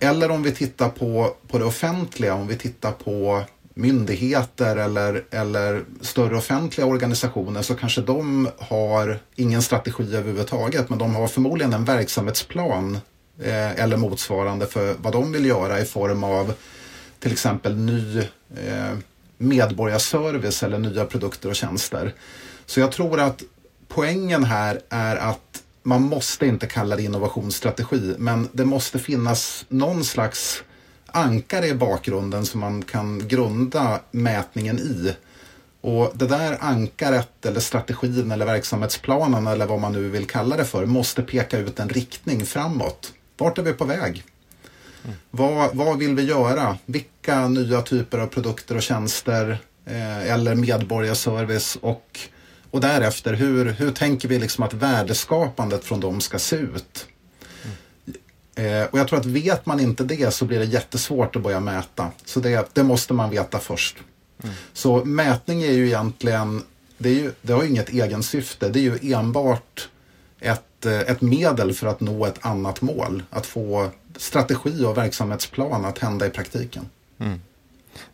[0.00, 5.84] Eller om vi tittar på, på det offentliga, om vi tittar på myndigheter eller, eller
[6.00, 11.84] större offentliga organisationer så kanske de har ingen strategi överhuvudtaget men de har förmodligen en
[11.84, 12.98] verksamhetsplan
[13.42, 16.54] eh, eller motsvarande för vad de vill göra i form av
[17.18, 18.18] till exempel ny
[18.56, 18.96] eh,
[19.38, 22.14] medborgarservice eller nya produkter och tjänster.
[22.66, 23.42] Så jag tror att
[23.94, 30.04] poängen här är att man måste inte kalla det innovationsstrategi, men det måste finnas någon
[30.04, 30.62] slags
[31.06, 35.14] ankare i bakgrunden som man kan grunda mätningen i.
[35.80, 40.64] Och det där ankaret eller strategin eller verksamhetsplanen eller vad man nu vill kalla det
[40.64, 43.12] för måste peka ut en riktning framåt.
[43.36, 44.24] Vart är vi på väg?
[45.04, 45.16] Mm.
[45.30, 46.78] Vad, vad vill vi göra?
[46.86, 52.28] Vilka nya typer av produkter och tjänster eh, eller medborgarservice och
[52.74, 57.06] och därefter, hur, hur tänker vi liksom att värdeskapandet från dem ska se ut?
[58.54, 61.60] Eh, och jag tror att vet man inte det så blir det jättesvårt att börja
[61.60, 62.10] mäta.
[62.24, 63.96] Så det, det måste man veta först.
[64.42, 64.54] Mm.
[64.72, 66.62] Så mätning är ju egentligen,
[66.98, 68.68] det, är ju, det har ju inget egensyfte.
[68.68, 69.88] Det är ju enbart
[70.40, 73.22] ett, eh, ett medel för att nå ett annat mål.
[73.30, 76.88] Att få strategi och verksamhetsplan att hända i praktiken.
[77.18, 77.40] Mm.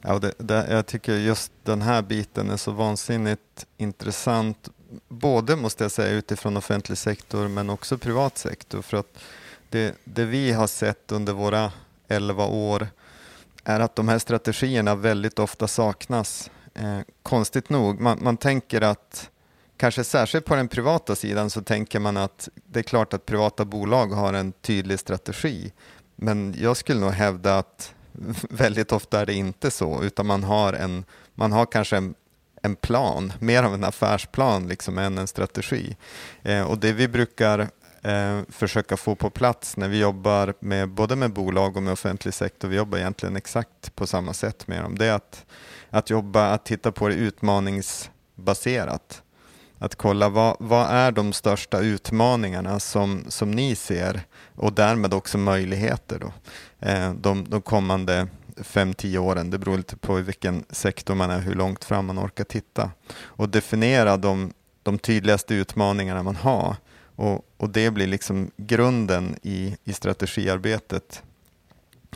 [0.00, 4.68] Ja, det, det, jag tycker just den här biten är så vansinnigt intressant.
[5.08, 8.82] Både måste jag säga utifrån offentlig sektor men också privat sektor.
[8.82, 9.18] För att
[9.68, 11.72] det, det vi har sett under våra
[12.08, 12.88] 11 år
[13.64, 16.50] är att de här strategierna väldigt ofta saknas.
[16.74, 19.30] Eh, konstigt nog, man, man tänker att
[19.76, 23.64] kanske särskilt på den privata sidan så tänker man att det är klart att privata
[23.64, 25.72] bolag har en tydlig strategi.
[26.16, 27.94] Men jag skulle nog hävda att
[28.50, 32.14] väldigt ofta är det inte så, utan man har, en, man har kanske en,
[32.62, 35.96] en plan, mer av en affärsplan liksom, än en strategi.
[36.42, 37.58] Eh, och det vi brukar
[38.02, 42.34] eh, försöka få på plats när vi jobbar med både med bolag och med offentlig
[42.34, 45.46] sektor, vi jobbar egentligen exakt på samma sätt med dem, det är att,
[45.90, 49.22] att jobba, att titta på det utmaningsbaserat.
[49.82, 54.20] Att kolla vad, vad är de största utmaningarna som, som ni ser
[54.54, 56.32] och därmed också möjligheter då,
[56.88, 59.50] eh, de, de kommande 5-10 åren.
[59.50, 62.90] Det beror lite på i vilken sektor man är, hur långt fram man orkar titta.
[63.22, 66.76] Och definiera de, de tydligaste utmaningarna man har.
[67.16, 71.22] Och, och det blir liksom grunden i, i strategiarbetet.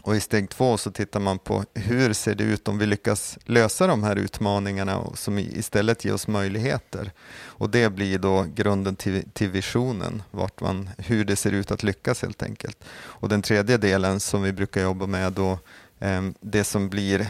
[0.02, 3.38] Och i steg två så tittar man på hur ser det ut om vi lyckas
[3.44, 7.12] lösa de här utmaningarna som istället ger oss möjligheter.
[7.42, 11.82] Och det blir då grunden till, till visionen, vart man, hur det ser ut att
[11.82, 12.84] lyckas helt enkelt.
[12.94, 15.58] Och den tredje delen som vi brukar jobba med då,
[15.98, 17.28] eh, det som blir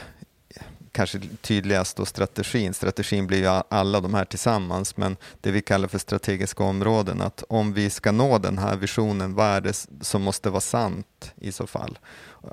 [0.94, 2.74] kanske tydligast då strategin.
[2.74, 7.44] Strategin blir ju alla de här tillsammans, men det vi kallar för strategiska områden, att
[7.48, 11.52] om vi ska nå den här visionen, vad är det som måste vara sant i
[11.52, 11.98] så fall?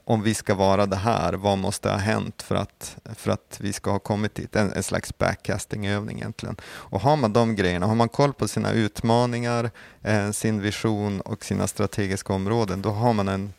[0.05, 3.73] Om vi ska vara det här, vad måste ha hänt för att, för att vi
[3.73, 4.55] ska ha kommit dit?
[4.55, 6.55] En, en slags backcastingövning egentligen.
[6.63, 11.45] Och har man de grejerna, har man koll på sina utmaningar, eh, sin vision och
[11.45, 13.53] sina strategiska områden, då har man en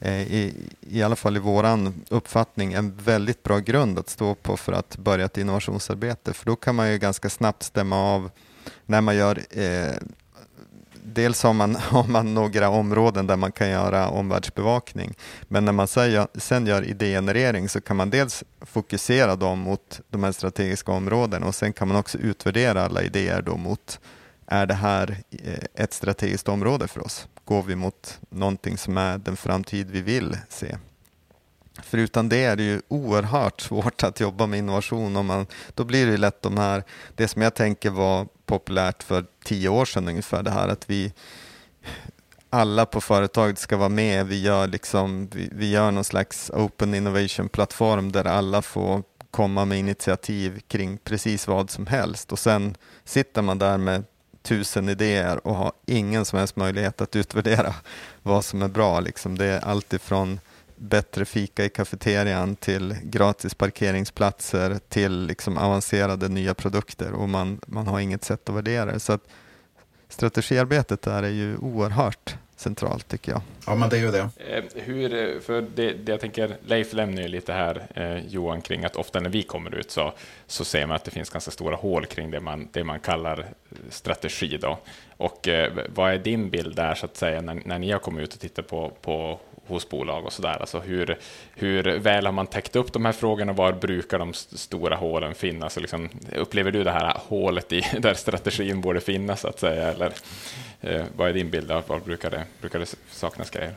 [0.00, 4.56] Eh, i, i alla fall i vår uppfattning, en väldigt bra grund att stå på
[4.56, 6.32] för att börja ett innovationsarbete.
[6.32, 8.30] För då kan man ju ganska snabbt stämma av
[8.86, 9.94] när man gör eh,
[11.14, 15.14] Dels har man, har man några områden där man kan göra omvärldsbevakning,
[15.48, 15.88] men när man
[16.34, 21.54] sen gör idégenerering så kan man dels fokusera dem mot de här strategiska områdena och
[21.54, 24.00] sen kan man också utvärdera alla idéer då mot
[24.46, 27.28] är det här eh, ett strategiskt område för oss?
[27.48, 30.76] Går vi mot någonting som är den framtid vi vill se?
[31.82, 35.16] För utan det är det ju oerhört svårt att jobba med innovation.
[35.16, 36.84] Om man, då blir det lätt de här,
[37.16, 41.12] det som jag tänker var populärt för tio år sedan ungefär, det här att vi
[42.50, 44.26] alla på företaget ska vara med.
[44.26, 49.78] Vi gör, liksom, vi, vi gör någon slags open innovation-plattform där alla får komma med
[49.78, 54.04] initiativ kring precis vad som helst och sen sitter man där med
[54.48, 57.74] tusen idéer och har ingen som helst möjlighet att utvärdera
[58.22, 59.00] vad som är bra.
[59.00, 59.38] Liksom.
[59.38, 60.40] Det är alltifrån
[60.76, 67.86] bättre fika i kafeterian till gratis parkeringsplatser till liksom avancerade nya produkter och man, man
[67.86, 69.00] har inget sätt att värdera det.
[69.00, 69.22] Så att
[70.08, 73.40] strategiarbetet där är ju oerhört centralt tycker jag.
[73.66, 74.28] Ja, men det är ju det.
[74.36, 78.60] Eh, hur, eh, för det, det jag tänker, Leif lämnar ju lite här, eh, Johan,
[78.60, 80.12] kring att ofta när vi kommer ut så,
[80.46, 83.46] så ser man att det finns ganska stora hål kring det man, det man kallar
[83.90, 84.58] strategi.
[84.60, 84.78] Då.
[85.16, 88.22] Och eh, vad är din bild där, så att säga, när, när ni har kommit
[88.22, 90.56] ut och tittat på, på hos bolag och sådär.
[90.60, 91.18] Alltså hur,
[91.54, 95.76] hur väl har man täckt upp de här frågorna var brukar de stora hålen finnas?
[95.76, 99.88] Och liksom, upplever du det här hålet i, där strategin borde finnas, så att säga?
[99.88, 100.12] Eller
[100.80, 103.74] eh, vad är din bild av var brukar det, brukar det saknas grejer?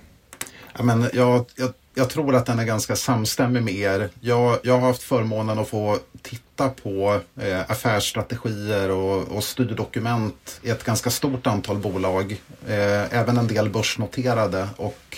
[0.77, 4.09] Ja, men jag, jag, jag, tror att den är ganska samstämmig med er.
[4.19, 10.69] Jag, jag har haft förmånen att få titta på eh, affärsstrategier och, och styrdokument i
[10.69, 12.41] ett ganska stort antal bolag.
[12.67, 14.67] Eh, även en del börsnoterade.
[14.77, 15.17] Och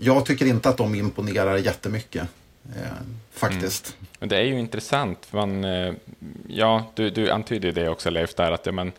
[0.00, 2.28] jag tycker inte att de imponerar jättemycket.
[2.76, 2.82] Eh,
[3.32, 3.96] faktiskt.
[3.98, 4.08] Mm.
[4.18, 5.32] Men det är ju intressant.
[5.32, 5.94] Man, eh,
[6.48, 8.92] ja, du, du antyder det också Leif, där, att det, man,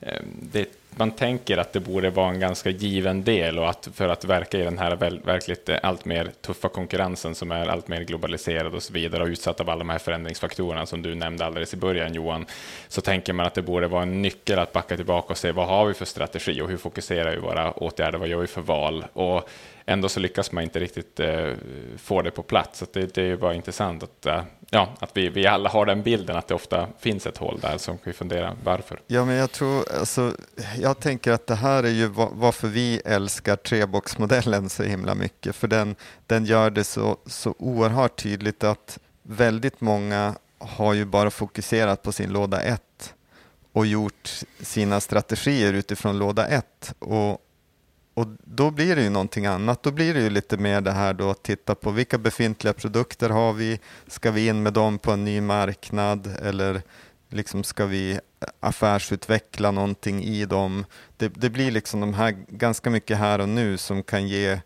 [0.00, 4.08] eh, det, man tänker att det borde vara en ganska given del och att för
[4.08, 8.04] att verka i den här verkligt eh, allt mer tuffa konkurrensen som är allt mer
[8.04, 11.74] globaliserad och så vidare och utsatt av alla de här förändringsfaktorerna som du nämnde alldeles
[11.74, 12.46] i början Johan,
[12.88, 15.68] så tänker man att det borde vara en nyckel att backa tillbaka och se vad
[15.68, 19.04] har vi för strategi och hur fokuserar vi våra åtgärder, vad gör vi för val?
[19.12, 19.48] Och
[19.86, 21.52] ändå så lyckas man inte riktigt eh,
[21.96, 22.78] få det på plats.
[22.78, 26.02] Så det, det är bara intressant att, eh, ja, att vi, vi alla har den
[26.02, 29.00] bilden att det ofta finns ett hål där som vi fundera varför.
[29.06, 30.36] Ja, men jag tror, alltså,
[30.78, 35.68] jag tänker att det här är ju varför vi älskar treboxmodellen så himla mycket, för
[35.68, 35.96] den,
[36.26, 42.12] den gör det så, så oerhört tydligt att väldigt många har ju bara fokuserat på
[42.12, 42.82] sin låda 1
[43.72, 46.94] och gjort sina strategier utifrån låda 1.
[46.98, 47.40] Och,
[48.16, 49.82] och då blir det ju någonting annat.
[49.82, 53.30] Då blir det ju lite mer det här då att titta på vilka befintliga produkter
[53.30, 53.80] har vi?
[54.06, 56.82] Ska vi in med dem på en ny marknad eller
[57.28, 58.20] liksom ska vi
[58.60, 60.84] affärsutveckla någonting i dem?
[61.16, 64.60] Det, det blir liksom de här ganska mycket här och nu som kan ge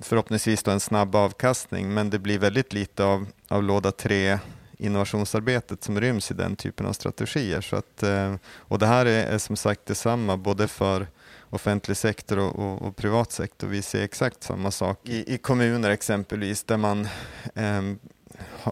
[0.00, 4.38] förhoppningsvis då en snabb avkastning, men det blir väldigt lite av, av låda tre
[4.76, 7.60] innovationsarbetet som ryms i den typen av strategier.
[7.60, 11.06] Så att, eh, och det här är, är som sagt detsamma både för
[11.50, 13.68] offentlig sektor och, och, och, privat sektor.
[13.68, 17.08] Vi ser exakt samma sak i, i kommuner exempelvis där man
[17.54, 17.82] eh,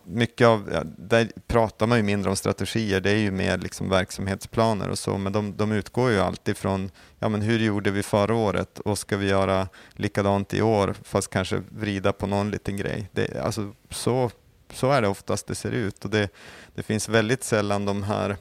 [0.04, 4.88] mycket av, där pratar man ju mindre om strategier, det är ju mer liksom verksamhetsplaner
[4.88, 8.34] och så, men de, de utgår ju alltid från ja, men hur gjorde vi förra
[8.34, 13.08] året och ska vi göra likadant i år fast kanske vrida på någon liten grej.
[13.12, 14.30] Det, alltså, så,
[14.72, 16.28] så är det oftast det ser ut och det,
[16.74, 18.36] det finns väldigt sällan de här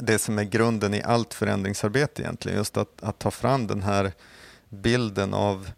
[0.00, 4.12] det som är grunden i allt förändringsarbete egentligen, just att, att ta fram den här
[4.68, 5.70] bilden av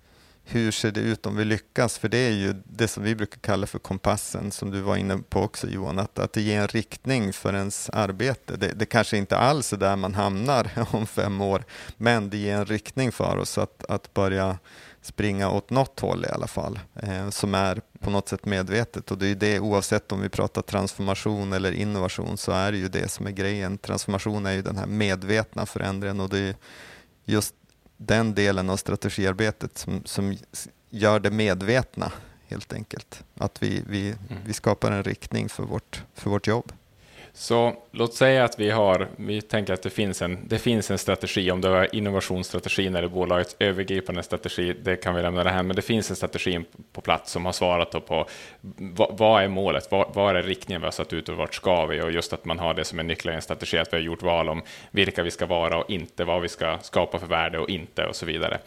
[0.44, 1.98] hur ser det ut om vi lyckas?
[1.98, 5.18] För det är ju det som vi brukar kalla för kompassen, som du var inne
[5.28, 8.56] på också Johan, att, att det ger en riktning för ens arbete.
[8.56, 11.64] Det, det kanske inte alls är där man hamnar om fem år,
[11.96, 14.58] men det ger en riktning för oss att, att börja
[15.02, 19.10] springa åt något håll i alla fall, eh, som är på något sätt medvetet.
[19.10, 22.88] Och det är det oavsett om vi pratar transformation eller innovation så är det ju
[22.88, 23.78] det som är grejen.
[23.78, 26.56] Transformation är ju den här medvetna förändringen och det är
[27.24, 27.54] just
[27.96, 30.36] den delen av strategiarbetet som, som
[30.90, 32.12] gör det medvetna
[32.46, 33.24] helt enkelt.
[33.34, 34.42] Att vi, vi, mm.
[34.46, 36.72] vi skapar en riktning för vårt, för vårt jobb.
[37.34, 40.98] Så låt säga att vi har, vi tänker att det finns en, det finns en
[40.98, 45.62] strategi, om det var innovationsstrategin eller bolagets övergripande strategi, det kan vi lämna det här,
[45.62, 46.60] men det finns en strategi
[46.92, 48.26] på plats som har svarat på
[48.76, 51.86] vad, vad är målet, vad, vad, är riktningen vi har satt ut och vart ska
[51.86, 52.02] vi?
[52.02, 54.04] Och just att man har det som en nyckel i en strategi, att vi har
[54.04, 57.58] gjort val om vilka vi ska vara och inte, vad vi ska skapa för värde
[57.58, 58.58] och inte och så vidare.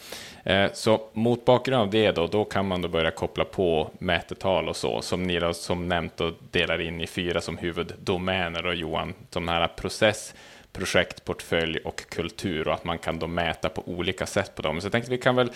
[0.44, 4.70] Eh, så mot bakgrund av det då, då kan man då börja koppla på mätetal
[4.70, 8.76] och så, som ni då, som nämnt och delar in i fyra som huvuddomäner och
[8.76, 10.34] Johan, som här process,
[10.76, 14.82] projekt, portfölj och kultur och att man kan då mäta på olika sätt på dem.
[14.82, 15.52] Så jag tänkte vi kan väl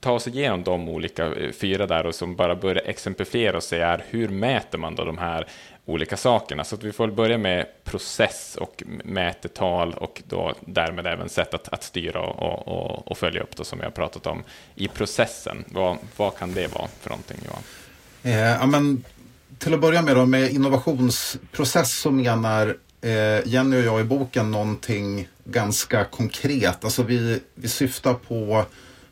[0.00, 3.98] ta oss igenom de olika eh, fyra där och som bara börja exemplifiera och se
[4.08, 5.46] hur mäter man då de här
[5.84, 6.64] olika sakerna.
[6.64, 11.68] Så att vi får börja med process och mätetal och då därmed även sätt att,
[11.68, 15.64] att styra och, och, och följa upp då, som vi har pratat om i processen.
[15.68, 17.62] Vad, vad kan det vara för någonting Johan?
[18.22, 19.04] Eh, ja, men,
[19.58, 24.50] till att börja med då, med innovationsprocess så menar eh, Jenny och jag i boken
[24.50, 26.84] någonting ganska konkret.
[26.84, 28.64] Alltså vi, vi syftar på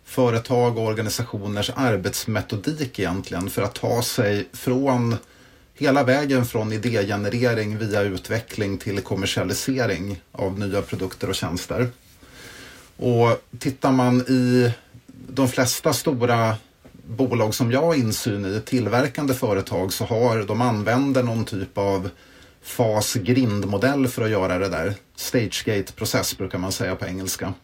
[0.05, 5.17] företag och organisationers arbetsmetodik egentligen för att ta sig från
[5.75, 11.91] hela vägen från idégenerering via utveckling till kommersialisering av nya produkter och tjänster.
[12.97, 14.73] Och tittar man i
[15.29, 16.57] de flesta stora
[17.07, 22.11] bolag som jag har insyn i, tillverkande företag, så har de använder någon typ av
[22.63, 24.95] fas grindmodell för att göra det där.
[25.17, 27.55] Stagegate-process brukar man säga på engelska.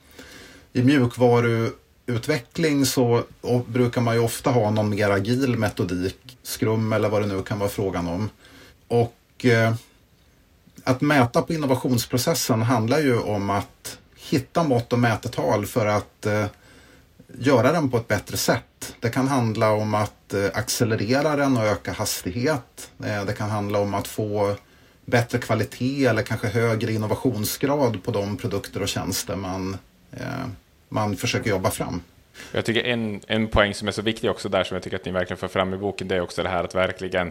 [0.72, 3.22] I mjukvaruutveckling så
[3.66, 7.58] brukar man ju ofta ha någon mer agil metodik, skrum eller vad det nu kan
[7.58, 8.30] vara frågan om.
[8.88, 9.74] Och eh,
[10.84, 16.46] att mäta på innovationsprocessen handlar ju om att hitta mått och mätetal för att eh,
[17.38, 18.96] göra den på ett bättre sätt.
[19.00, 22.90] Det kan handla om att eh, accelerera den och öka hastighet.
[23.04, 24.56] Eh, det kan handla om att få
[25.04, 29.76] bättre kvalitet eller kanske högre innovationsgrad på de produkter och tjänster man,
[30.12, 30.46] eh,
[30.88, 32.02] man försöker jobba fram.
[32.52, 35.04] Jag tycker en, en poäng som är så viktig också där som jag tycker att
[35.04, 37.30] ni verkligen får fram i boken, det är också det här att verkligen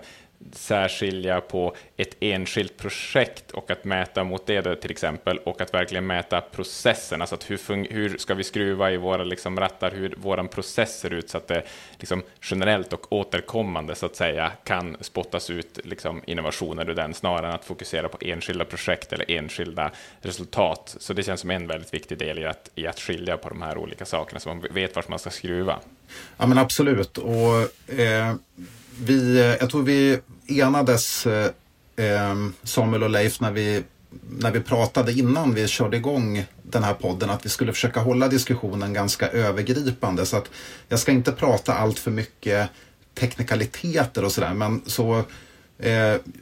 [0.52, 6.08] särskilja på ett enskilt projekt och att mäta mot det till exempel och att verkligen
[6.08, 10.47] mäta processen, alltså att hur, hur ska vi skruva i våra liksom rattar, hur vår
[10.47, 11.63] process ser ut så att det
[11.97, 17.47] liksom generellt och återkommande så att säga kan spottas ut liksom innovationer ur den snarare
[17.47, 19.91] än att fokusera på enskilda projekt eller enskilda
[20.22, 20.95] resultat.
[20.99, 23.61] Så det känns som en väldigt viktig del i att, i att skilja på de
[23.61, 25.80] här olika sakerna så man vet vart man ska skruva.
[26.38, 28.36] Ja men absolut och eh
[28.99, 30.20] vi, jag tror vi
[30.50, 31.52] enades, eh,
[31.95, 33.84] eh, Samuel och Leif, när vi,
[34.30, 38.28] när vi pratade innan vi körde igång den här podden att vi skulle försöka hålla
[38.28, 40.26] diskussionen ganska övergripande.
[40.26, 40.50] Så att
[40.88, 42.70] jag ska inte prata allt för mycket
[43.20, 44.54] teknikaliteter och sådär.
[44.54, 45.24] Men så
[45.80, 45.93] eh,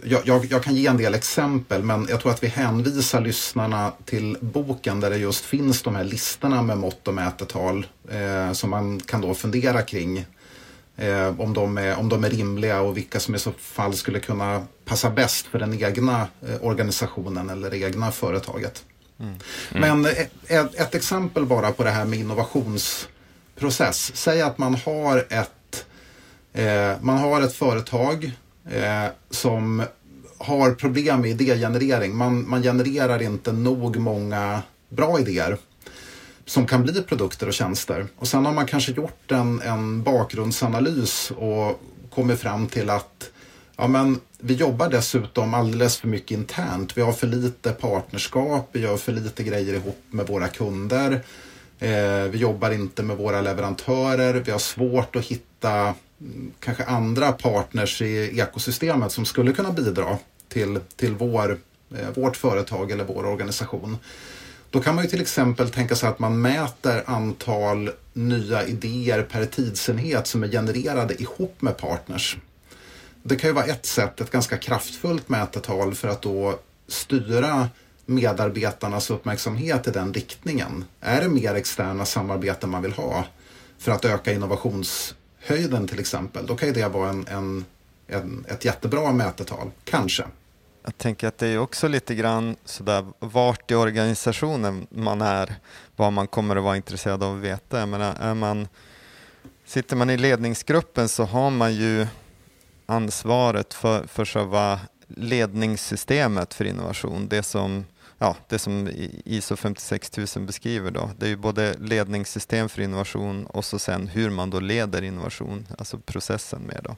[0.04, 3.92] jag, jag, jag, kan ge en del exempel men jag tror att vi hänvisar lyssnarna
[4.06, 8.70] till boken där det just finns de här listorna med mått och mätetal eh, som
[8.70, 10.26] man kan då fundera kring
[10.98, 14.20] eh, om, de är, om de är rimliga och vilka som i så fall skulle
[14.20, 18.84] kunna passa bäst för den egna eh, organisationen eller det egna företaget.
[19.20, 19.36] Mm.
[19.72, 20.02] Mm.
[20.02, 24.12] Men ett, ett, ett, exempel bara på det här med innovationsprocess.
[24.16, 25.86] Säg att man har ett,
[26.54, 28.32] eh, man har ett företag
[28.70, 29.84] eh, som
[30.38, 32.16] har problem med idégenerering.
[32.16, 35.58] Man, man genererar inte nog många bra idéer
[36.48, 38.08] som kan bli produkter och tjänster.
[38.18, 43.30] Och sen har man kanske gjort en, en bakgrundsanalys och kommit fram till att
[43.78, 46.98] ja, men vi jobbar dessutom alldeles för mycket internt.
[46.98, 51.22] Vi har för lite partnerskap, vi gör för lite grejer ihop med våra kunder.
[51.80, 54.34] Eh, vi jobbar inte med våra leverantörer.
[54.34, 60.18] Vi har svårt att hitta mm, kanske andra partners i ekosystemet som skulle kunna bidra
[60.50, 61.58] till, till vår,
[61.96, 63.98] eh, vårt företag eller vår organisation.
[64.72, 69.46] Då kan man ju till exempel tänka sig att man mäter antal nya idéer per
[69.46, 72.38] tidsenhet som är genererade ihop med partners.
[73.24, 77.70] Det kan ju vara ett sätt, ett ganska kraftfullt mätetal för att då styra
[78.06, 80.86] medarbetarnas uppmärksamhet i den riktningen.
[81.02, 83.26] Är det mer externa samarbeten man vill ha
[83.78, 87.66] för att öka innovationshöjden till exempel, då kan ju det vara en, en,
[88.08, 90.24] en ett jättebra mätetal, kanske.
[90.88, 95.56] Jag tänker att det är också lite grann sådär vart i organisationen man är,
[95.96, 97.80] vad man kommer att vara intresserad av att veta.
[97.80, 98.68] Jag menar, är man,
[99.66, 102.08] sitter man i ledningsgruppen så har man ju
[102.86, 107.28] ansvaret för, för själva ledningssystemet för innovation.
[107.28, 107.86] Det som,
[108.18, 108.90] ja, det som
[109.26, 110.92] ISO 56000 beskriver.
[110.92, 111.10] Då.
[111.18, 115.68] Det är ju både ledningssystem för innovation och så sen hur man då leder innovation,
[115.78, 116.80] alltså processen med.
[116.84, 116.96] Då.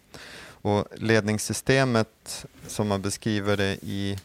[0.62, 4.18] Och ledningssystemet som man beskriver det i,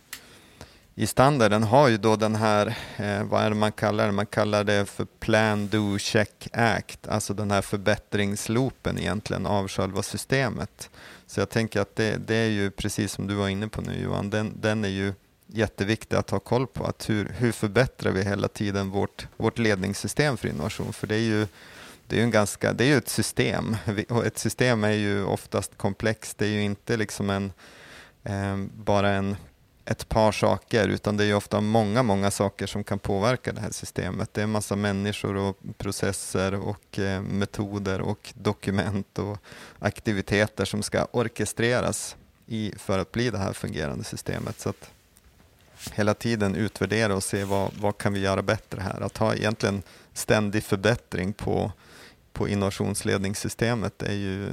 [0.94, 2.66] i standarden har ju då den här,
[2.96, 4.12] eh, vad är det man kallar det?
[4.12, 10.02] Man kallar det för Plan, Do, Check, Act, alltså den här förbättringsloopen egentligen av själva
[10.02, 10.90] systemet.
[11.26, 14.02] Så jag tänker att det, det är ju precis som du var inne på nu
[14.02, 15.12] Johan, den, den är ju
[15.46, 16.84] jätteviktig att ha koll på.
[16.84, 20.92] Att hur, hur förbättrar vi hela tiden vårt, vårt ledningssystem för innovation?
[20.92, 21.46] För det är ju
[22.06, 23.76] det är ju en ganska, det är ju ett system
[24.08, 26.38] och ett system är ju oftast komplext.
[26.38, 27.52] Det är ju inte liksom en,
[28.24, 29.36] eh, bara en,
[29.84, 33.60] ett par saker utan det är ju ofta många, många saker som kan påverka det
[33.60, 34.34] här systemet.
[34.34, 39.38] Det är en massa människor och processer och eh, metoder och dokument och
[39.78, 44.60] aktiviteter som ska orkestreras i, för att bli det här fungerande systemet.
[44.60, 44.90] Så att
[45.92, 49.00] hela tiden utvärdera och se vad, vad kan vi göra bättre här.
[49.00, 49.82] Att ha egentligen
[50.12, 51.72] ständig förbättring på
[52.34, 54.46] på innovationsledningssystemet är ju,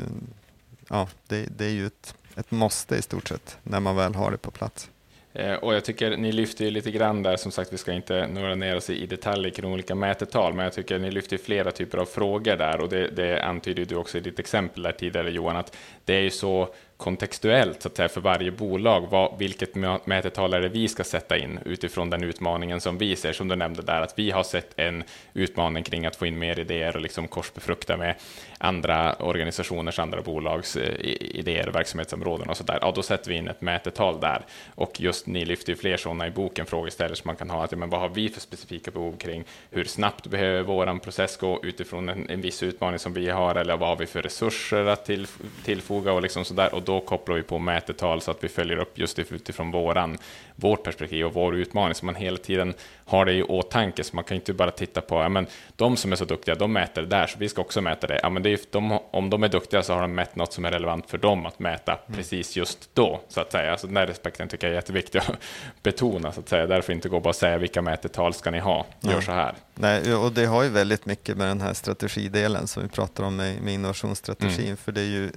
[0.90, 4.32] ja, det, det är ju ett, ett måste i stort sett när man väl har
[4.32, 4.90] det på plats.
[5.34, 8.28] Eh, och jag tycker ni lyfter ju lite grann där, som sagt vi ska inte
[8.28, 11.98] nörda ner oss i detaljer kring olika mätetal, men jag tycker ni lyfter flera typer
[11.98, 15.58] av frågor där och det, det antyder du också i ditt exempel där tidigare Johan,
[15.58, 19.08] att det är ju så kontextuellt så att säga, för varje bolag.
[19.10, 19.76] Vad, vilket
[20.06, 23.56] mätetal är det vi ska sätta in utifrån den utmaningen som vi ser, som du
[23.56, 27.02] nämnde där, att vi har sett en utmaning kring att få in mer idéer och
[27.02, 28.16] liksom korsbefrukta med
[28.62, 32.80] andra organisationers, andra bolags eh, idéer verksamhetsområden och så där.
[32.82, 34.42] Ja, då sätter vi in ett mätetal där.
[34.76, 37.72] Och just ni lyfter ju fler sådana i boken, frågeställare som man kan ha, att
[37.72, 41.60] ja, men vad har vi för specifika behov kring hur snabbt behöver vår process gå
[41.64, 45.06] utifrån en, en viss utmaning som vi har, eller vad har vi för resurser att
[45.06, 45.28] till,
[45.66, 46.74] tillfoga och liksom så där.
[46.74, 50.18] Och då kopplar vi på mätetal så att vi följer upp just utifrån våran,
[50.56, 52.74] vårt perspektiv och vår utmaning, så man hela tiden
[53.06, 54.04] har det i åtanke.
[54.04, 56.74] Så man kan inte bara titta på, ja, men de som är så duktiga, de
[56.74, 58.20] mäter det där, så vi ska också mäta det.
[58.24, 60.66] Ja, men det är de, om de är duktiga så har de mätt något som
[60.66, 62.18] är relevant för dem att mäta mm.
[62.18, 63.72] precis just då, så att säga.
[63.72, 65.32] Alltså, den respekten tycker jag är jätteviktig att
[65.84, 66.68] betona, så att säga.
[66.68, 69.22] Därför inte gå bara säga vilka mätetal ska ni ha, gör ja.
[69.22, 69.56] så här.
[69.76, 73.36] Nej, och det har ju väldigt mycket med den här strategidelen som vi pratar om
[73.36, 74.78] med, med innovationsstrategin, mm.
[74.78, 75.32] för det är ju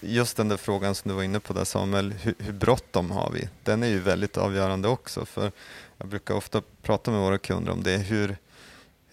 [0.00, 3.30] just den där frågan som du var inne på där Samuel, hur, hur bråttom har
[3.30, 3.48] vi?
[3.62, 5.24] Den är ju väldigt avgörande också.
[5.24, 5.52] För
[5.98, 7.96] jag brukar ofta prata med våra kunder om det.
[7.96, 8.36] Hur,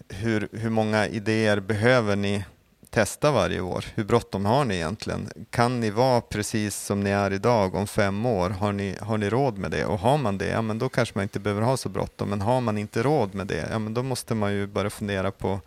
[0.08, 2.44] hur, hur många idéer behöver ni
[2.90, 3.84] testa varje år?
[3.94, 5.28] Hur bråttom har ni egentligen?
[5.50, 8.50] Kan ni vara precis som ni är idag om fem år?
[8.50, 9.84] Har ni, har ni råd med det?
[9.84, 12.28] Och har man det, ja men då kanske man inte behöver ha så bråttom.
[12.28, 15.30] Men har man inte råd med det, ja men då måste man ju börja fundera
[15.30, 15.60] på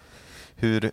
[0.56, 0.92] hur,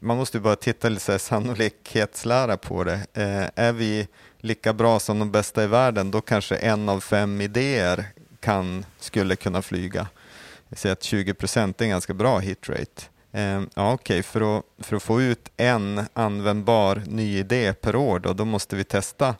[0.00, 3.06] man måste ju bara titta lite så sannolikhetslära på det.
[3.12, 7.40] Eh, är vi lika bra som de bästa i världen, då kanske en av fem
[7.40, 8.06] idéer
[8.40, 10.06] kan, skulle kunna flyga.
[10.68, 13.02] jag säger att 20 procent är en ganska bra hitrate.
[13.32, 14.22] Eh, ja, okay.
[14.22, 18.76] för, att, för att få ut en användbar ny idé per år då, då måste
[18.76, 19.34] vi testa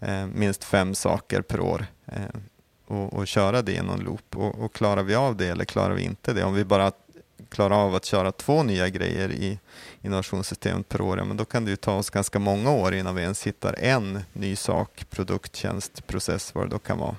[0.00, 2.40] eh, minst fem saker per år eh,
[2.86, 4.36] och, och, köra det i någon loop.
[4.36, 6.44] Och, och, klarar vi av det eller klarar vi inte det?
[6.44, 6.92] Om vi bara
[7.58, 9.58] klarar av att köra två nya grejer i
[10.02, 13.14] innovationssystemet per år, ja, men då kan det ju ta oss ganska många år innan
[13.14, 17.16] vi ens hittar en ny sak, produkt, tjänst, process, vad det då kan vara,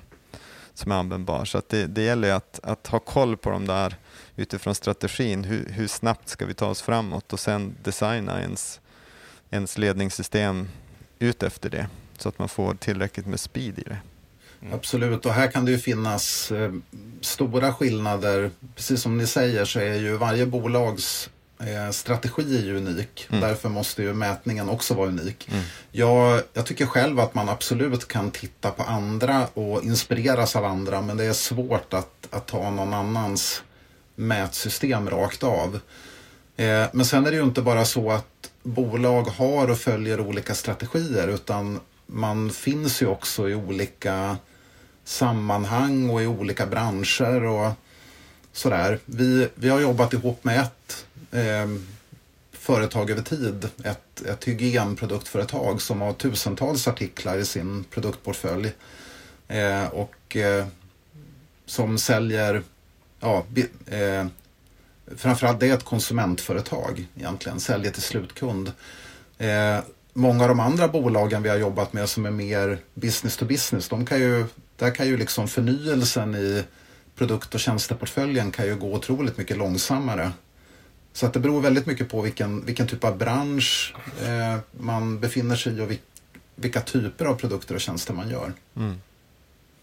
[0.74, 1.44] som är användbar.
[1.44, 3.96] Så det, det gäller att, att ha koll på de där
[4.36, 5.44] utifrån strategin.
[5.44, 8.80] Hur, hur, snabbt ska vi ta oss framåt och sen designa ens,
[9.50, 10.68] ens ledningssystem
[11.18, 11.88] ut efter det
[12.18, 13.98] så att man får tillräckligt med speed i det.
[14.62, 14.74] Mm.
[14.74, 16.72] Absolut, och här kan det ju finnas eh,
[17.20, 18.50] stora skillnader.
[18.76, 21.30] Precis som ni säger så är ju varje bolags
[21.60, 23.26] eh, strategi unik.
[23.30, 23.40] Mm.
[23.40, 25.48] Därför måste ju mätningen också vara unik.
[25.52, 25.62] Mm.
[25.90, 31.00] Jag, jag tycker själv att man absolut kan titta på andra och inspireras av andra
[31.00, 33.62] men det är svårt att, att ta någon annans
[34.14, 35.80] mätsystem rakt av.
[36.56, 40.54] Eh, men sen är det ju inte bara så att bolag har och följer olika
[40.54, 44.36] strategier utan man finns ju också i olika
[45.10, 47.72] sammanhang och i olika branscher och
[48.52, 48.98] sådär.
[49.04, 51.68] Vi, vi har jobbat ihop med ett eh,
[52.52, 58.72] företag över tid, ett, ett hygienproduktföretag som har tusentals artiklar i sin produktportfölj
[59.48, 60.66] eh, och eh,
[61.66, 62.62] som säljer,
[63.20, 63.44] ja,
[63.86, 64.26] eh,
[65.16, 68.72] framförallt det är ett konsumentföretag egentligen, säljer till slutkund.
[69.38, 69.78] Eh,
[70.12, 73.88] många av de andra bolagen vi har jobbat med som är mer business to business,
[73.88, 74.46] de kan ju,
[74.80, 76.64] där kan ju liksom förnyelsen i
[77.14, 80.30] produkt och tjänsteportföljen kan ju gå otroligt mycket långsammare.
[81.12, 85.56] Så att det beror väldigt mycket på vilken, vilken typ av bransch eh, man befinner
[85.56, 85.90] sig i och
[86.54, 88.52] vilka typer av produkter och tjänster man gör.
[88.76, 89.00] Mm.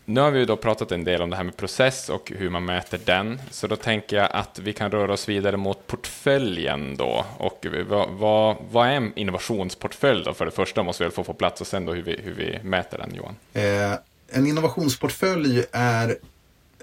[0.06, 2.66] Nu har vi då pratat en del om det här med process och hur man
[2.66, 7.26] mäter den, så då tänker jag att vi kan röra oss vidare mot portföljen då.
[7.38, 10.34] Och vad, vad, vad är en innovationsportfölj då?
[10.34, 12.34] För det första måste vi väl få på plats och sen då hur vi, hur
[12.34, 13.36] vi mäter den, Johan.
[13.54, 14.00] Eh,
[14.30, 16.18] en innovationsportfölj är,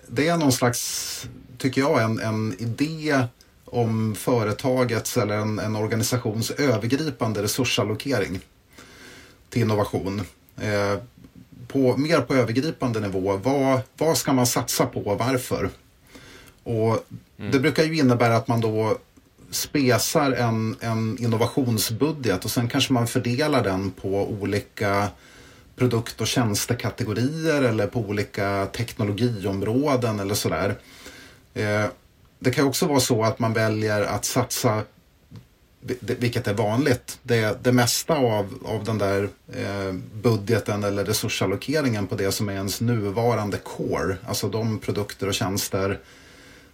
[0.07, 1.27] det är någon slags,
[1.59, 3.27] tycker jag, en, en idé
[3.65, 8.41] om företagets eller en, en organisations övergripande resursallokering
[9.49, 10.23] till innovation.
[10.61, 10.99] Eh,
[11.69, 13.37] på, mer på övergripande nivå.
[13.37, 15.71] Vad, vad ska man satsa på och varför?
[16.63, 16.99] Och
[17.39, 17.51] mm.
[17.53, 18.99] Det brukar ju innebära att man då
[19.51, 25.09] spesar en, en innovationsbudget och sen kanske man fördelar den på olika
[25.77, 30.75] produkt och tjänstekategorier eller på olika teknologiområden eller sådär.
[31.55, 31.85] Eh,
[32.39, 34.83] det kan också vara så att man väljer att satsa
[36.01, 42.15] vilket är vanligt, det, det mesta av, av den där eh, budgeten eller resursallokeringen på
[42.15, 46.01] det som är ens nuvarande core, alltså de produkter och tjänster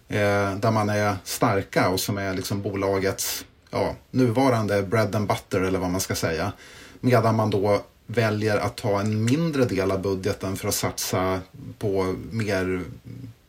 [0.07, 5.61] eh, där man är starka och som är liksom bolagets ja, nuvarande bread and butter
[5.61, 6.51] eller vad man ska säga.
[6.99, 7.81] Medan man då
[8.15, 11.41] väljer att ta en mindre del av budgeten för att satsa
[11.79, 12.81] på mer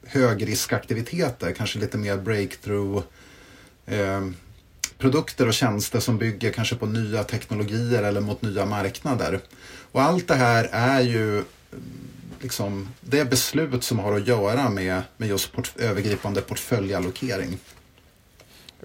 [0.07, 3.03] högriskaktiviteter, kanske lite mer breakthrough
[3.87, 4.21] eh,
[4.99, 9.41] produkter och tjänster som bygger kanske på nya teknologier eller mot nya marknader.
[9.93, 11.45] Och allt det här är ju
[12.41, 17.59] liksom, det beslut som har att göra med, med just port, övergripande portföljallokering.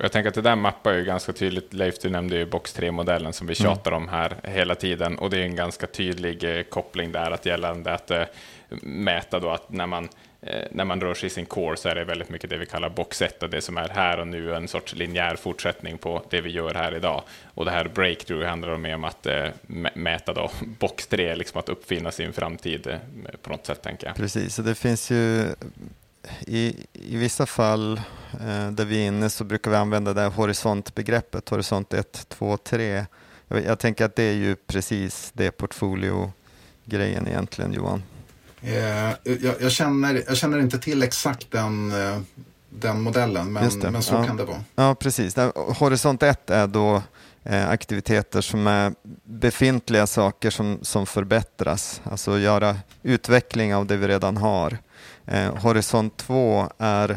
[0.01, 1.73] Jag tänker att det där mappar ju ganska tydligt.
[1.73, 3.75] Leif, du nämnde ju box 3-modellen som vi mm.
[3.75, 4.03] tjatar mm.
[4.03, 7.93] om här hela tiden och det är en ganska tydlig eh, koppling där att gällande
[7.93, 8.23] att eh,
[8.81, 10.09] mäta då att när man
[10.41, 12.65] Eh, när man rör sig i sin core så är det väldigt mycket det vi
[12.65, 16.23] kallar box 1 och det som är här och nu en sorts linjär fortsättning på
[16.29, 17.23] det vi gör här idag.
[17.53, 19.27] Och det här breakthrough handlar mer om att
[19.93, 22.99] mäta då box 3, liksom att uppfinna sin framtid
[23.41, 24.15] på något sätt tänker jag.
[24.15, 25.45] Precis, så det finns ju
[26.47, 28.01] i, i vissa fall
[28.33, 32.57] eh, där vi är inne så brukar vi använda det här horisontbegreppet, horisont 1, 2,
[32.57, 33.05] 3.
[33.47, 38.03] Jag, jag tänker att det är ju precis det portfolio-grejen egentligen Johan.
[38.61, 38.73] Eh,
[39.23, 42.19] jag, jag, känner, jag känner inte till exakt den, eh,
[42.69, 44.25] den modellen, men, men så ja.
[44.25, 44.63] kan det vara.
[44.75, 45.35] Ja, precis.
[45.55, 47.01] Horisont 1 är då
[47.43, 48.93] eh, aktiviteter som är
[49.23, 54.77] befintliga saker som, som förbättras, alltså göra utveckling av det vi redan har.
[55.27, 57.09] Eh, horisont 2 är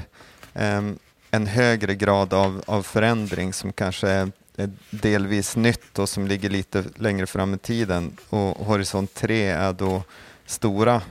[0.55, 0.83] eh,
[1.31, 4.31] en högre grad av, av förändring som kanske är
[4.91, 8.17] delvis nytt och som ligger lite längre fram i tiden.
[8.29, 10.03] Och horisont 3 är då
[10.47, 11.03] stora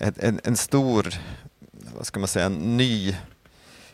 [0.00, 1.14] en, en stor,
[1.96, 3.16] vad ska man säga, ny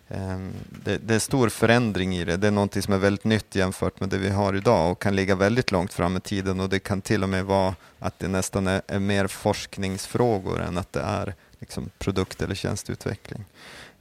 [0.09, 0.53] ehm,
[0.84, 2.36] det, det, är stor förändring i det.
[2.36, 5.16] Det är något som är väldigt nytt jämfört med det vi har idag och kan
[5.16, 8.28] ligga väldigt långt fram i tiden och det kan till och med vara att det
[8.28, 13.44] nästan är, är mer forskningsfrågor än att det är liksom, produkt eller tjänsteutveckling.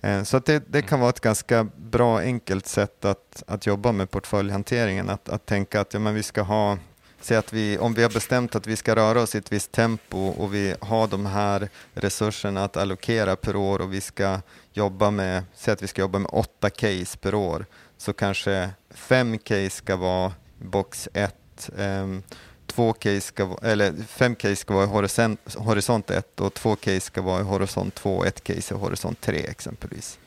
[0.01, 4.12] Eh, så det, det, kan vara ett ganska bra enkelt sätt att, att jobba med
[4.12, 5.09] portföljhanteringen.
[5.09, 6.78] Att, att tänka att ja, men vi ska ha
[7.24, 9.72] Säg att vi, om vi har bestämt att vi ska röra oss i ett visst
[9.72, 14.39] tempo och vi har de här resurserna att allokera per år och vi ska
[14.74, 17.66] jobba med, säg att vi ska jobba med åtta case per år,
[17.97, 22.24] så kanske fem case ska vara box 1, um,
[22.72, 26.99] två case ska, eller fem case ska vara i horisont, horisont 1 och två case
[26.99, 30.17] ska vara i horisont 2 och ett case i horisont 3 exempelvis.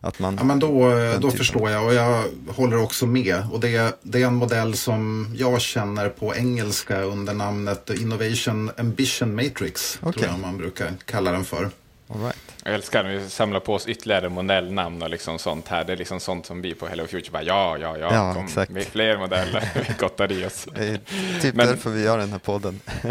[0.00, 3.42] Att man, ja, men då då förstår jag och jag håller också med.
[3.52, 9.34] Och det, det är en modell som jag känner på engelska under namnet Innovation Ambition
[9.34, 9.98] Matrix.
[10.02, 10.12] Okay.
[10.12, 11.70] Tror jag man brukar kalla den för.
[12.08, 12.49] All right.
[12.64, 15.84] Jag älskar när vi samlar på oss ytterligare modellnamn och liksom sånt här.
[15.84, 18.44] Det är liksom sånt som vi på Hello Future bara ja, ja, ja, ja kom
[18.44, 18.70] exakt.
[18.70, 19.68] med fler modeller.
[19.88, 20.66] vi gottar i oss.
[20.74, 21.00] Det är
[21.40, 21.66] typ Men...
[21.66, 22.80] därför vi gör den här podden.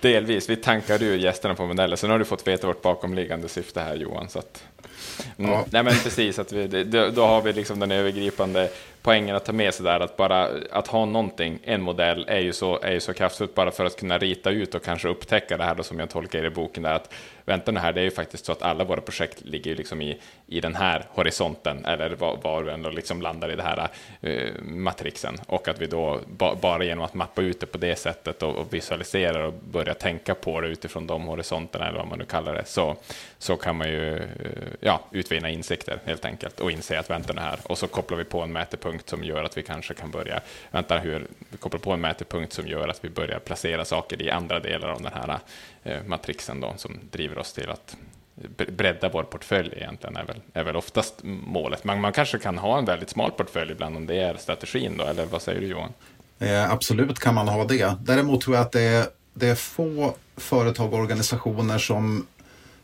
[0.00, 0.50] Delvis.
[0.50, 1.96] Vi tankar ur gästerna på modeller.
[1.96, 4.28] Sen har du fått veta vårt bakomliggande syfte här Johan.
[4.28, 4.64] Så att...
[5.36, 5.50] Mm.
[5.50, 5.64] Ja.
[5.70, 8.70] Nej men precis, att vi, då, då, har vi liksom den övergripande
[9.08, 12.52] poängen att ta med sig där, att bara att ha någonting, en modell, är ju
[12.52, 15.64] så, är ju så kraftfullt bara för att kunna rita ut och kanske upptäcka det
[15.64, 18.10] här då som jag tolkar i boken där, att vänta nu här, det är ju
[18.10, 22.38] faktiskt så att alla våra projekt ligger liksom i, i den här horisonten, eller var,
[22.42, 23.88] var du ändå liksom landar i den här
[24.24, 27.96] uh, matrixen, och att vi då ba, bara genom att mappa ut det på det
[27.96, 32.18] sättet och, och visualisera och börja tänka på det utifrån de horisonterna, eller vad man
[32.18, 32.96] nu kallar det, så,
[33.38, 34.22] så kan man ju uh,
[34.80, 38.24] ja, utvinna insikter helt enkelt och inse att vänta nu här, och så kopplar vi
[38.24, 40.40] på en mätepunkt som gör att vi kanske kan börja,
[40.70, 44.30] vänta hur, vi kopplar på en mätepunkt som gör att vi börjar placera saker i
[44.30, 45.38] andra delar av den här
[45.82, 47.96] eh, matrixen då, som driver oss till att
[48.56, 51.84] bredda vår portfölj egentligen är väl, är väl oftast målet.
[51.84, 55.04] Man, man kanske kan ha en väldigt smal portfölj ibland om det är strategin då,
[55.04, 55.92] eller vad säger du Johan?
[56.38, 57.94] Eh, absolut kan man ha det.
[58.00, 62.26] Däremot tror jag att det är, det är få företag och organisationer som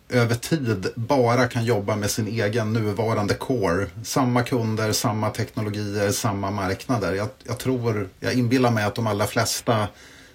[0.08, 3.86] över tid bara kan jobba med sin egen nuvarande core.
[4.04, 7.12] Samma kunder, samma teknologier, samma marknader.
[7.12, 9.88] Jag, jag tror, jag inbillar mig att de allra flesta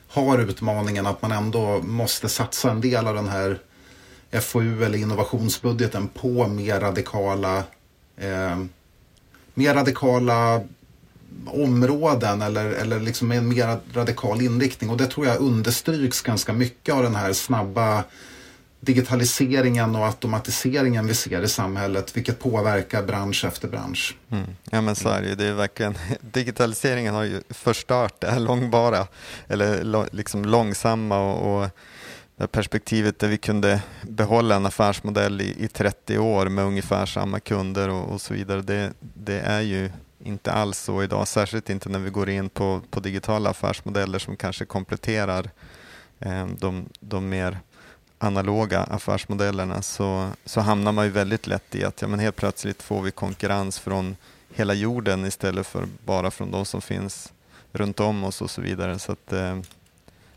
[0.07, 3.59] har utmaningen att man ändå måste satsa en del av den här
[4.41, 7.63] FoU eller innovationsbudgeten på mer radikala,
[8.17, 8.57] eh,
[9.53, 10.61] mer radikala
[11.45, 14.89] områden eller, eller liksom med en mer radikal inriktning.
[14.89, 18.03] Och det tror jag understryks ganska mycket av den här snabba
[18.79, 24.17] digitaliseringen och automatiseringen vi ser i samhället, vilket påverkar bransch efter bransch.
[24.29, 24.45] Mm.
[24.71, 25.35] Ja men så är det ju.
[25.35, 29.07] Det är verkligen, digitaliseringen har ju förstört det här långbara,
[29.47, 31.69] eller liksom långsamma och, och
[32.47, 37.89] perspektivet där vi kunde behålla en affärsmodell i, i 30 år med ungefär samma kunder
[37.89, 38.61] och, och så vidare.
[38.61, 39.91] Det, det, är ju
[40.23, 44.35] inte alls så idag, särskilt inte när vi går in på, på digitala affärsmodeller som
[44.35, 45.49] kanske kompletterar
[46.19, 47.59] eh, de, de mer
[48.19, 52.81] analoga affärsmodellerna så, så hamnar man ju väldigt lätt i att ja, men helt plötsligt
[52.81, 54.15] får vi konkurrens från
[54.55, 57.33] hela jorden istället för bara från de som finns
[57.71, 58.99] runt om oss och så vidare.
[58.99, 59.59] Så, att, eh,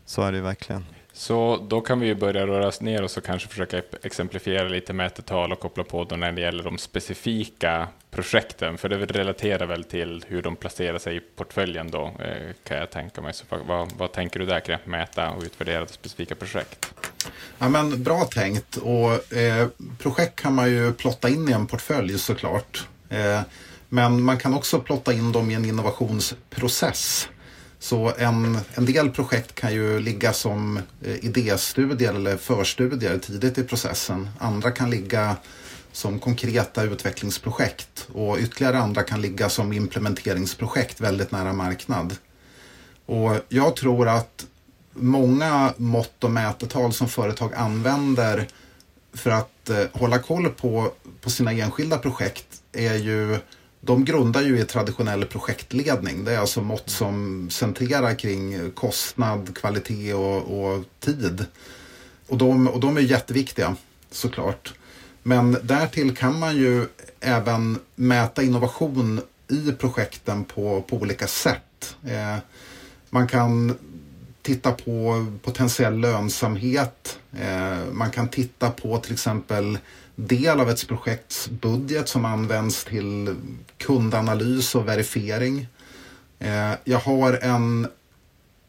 [0.05, 0.85] så är det verkligen.
[1.15, 4.93] Så då kan vi ju börja röra oss ner och så kanske försöka exemplifiera lite
[4.93, 9.83] mätetal och koppla på då när det gäller de specifika projekten, för det relaterar väl
[9.83, 13.33] till hur de placerar sig i portföljen då, eh, kan jag tänka mig.
[13.33, 16.93] Så vad, vad tänker du där kring att mäta och utvärdera specifika projekt?
[17.59, 19.67] Ja, men bra tänkt och eh,
[19.99, 22.87] projekt kan man ju plotta in i en portfölj såklart.
[23.09, 23.41] Eh,
[23.89, 27.29] men man kan också plotta in dem i en innovationsprocess.
[27.79, 33.63] Så en, en del projekt kan ju ligga som eh, idéstudier eller förstudier tidigt i
[33.63, 34.29] processen.
[34.39, 35.35] Andra kan ligga
[35.91, 42.15] som konkreta utvecklingsprojekt och ytterligare andra kan ligga som implementeringsprojekt väldigt nära marknad.
[43.05, 44.45] Och jag tror att
[44.93, 48.47] många mått och mätetal som företag använder
[49.13, 50.91] för att eh, hålla koll på,
[51.21, 53.37] på sina enskilda projekt är ju
[53.81, 56.23] de grundar ju i traditionell projektledning.
[56.23, 61.45] Det är alltså mått som centrerar kring kostnad, kvalitet och, och tid.
[62.27, 63.75] Och de, och de är jätteviktiga
[64.11, 64.73] såklart.
[65.23, 66.87] Men därtill kan man ju
[67.19, 71.95] även mäta innovation i projekten på, på olika sätt.
[72.05, 72.37] Eh,
[73.09, 73.77] man kan
[74.43, 77.19] titta på potentiell lönsamhet.
[77.39, 79.77] Eh, man kan titta på till exempel
[80.15, 83.35] del av ett projekts budget som används till
[83.77, 85.67] kundanalys och verifiering.
[86.39, 87.87] Eh, jag har en,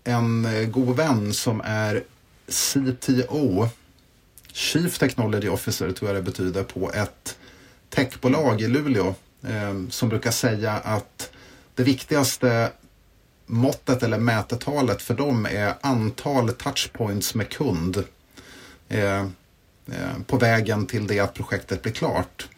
[0.05, 2.03] en god vän som är
[2.49, 3.69] CTO,
[4.53, 7.37] Chief Technology Officer tror jag det betyder, på ett
[7.91, 11.31] techbolag i Luleå eh, som brukar säga att
[11.75, 12.71] det viktigaste
[13.47, 18.05] måttet eller mätetalet för dem är antal touchpoints med kund.
[18.89, 22.49] Eh, eh, på vägen till det att projektet blir klart.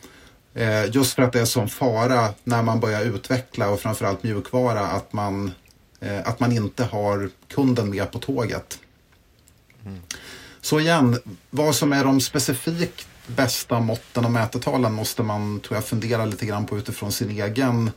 [0.55, 4.81] Eh, just för att det är sån fara när man börjar utveckla och framförallt mjukvara
[4.81, 5.53] att man,
[6.25, 8.79] att man inte har kunden med på tåget.
[9.85, 10.01] Mm.
[10.61, 11.19] Så igen,
[11.51, 16.47] vad som är de specifikt bästa måtten och mätetalen måste man tror jag fundera lite
[16.47, 17.91] grann på utifrån sin egen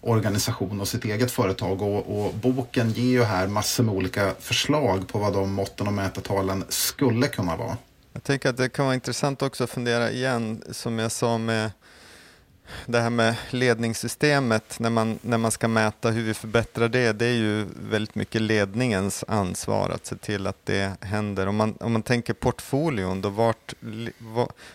[0.00, 1.82] organisation och sitt eget företag.
[1.82, 5.92] Och, och, boken ger ju här massor med olika förslag på vad de måtten och
[5.92, 7.76] mätetalen skulle kunna vara.
[8.12, 11.70] Jag tänker att det kan vara intressant också att fundera igen, som jag sa med
[12.86, 17.26] det här med ledningssystemet, när man, när man ska mäta hur vi förbättrar det, det
[17.26, 21.46] är ju väldigt mycket ledningens ansvar att se till att det händer.
[21.46, 23.74] Om man, om man tänker portfolion, då vart,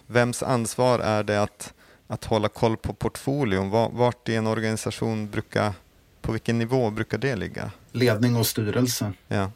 [0.07, 1.73] vems ansvar är det att,
[2.07, 3.69] att hålla koll på portfolion?
[3.69, 5.73] Vart i en organisation brukar,
[6.21, 7.71] på vilken nivå brukar det ligga?
[7.91, 9.13] Ledning och styrelse.
[9.27, 9.51] Ja.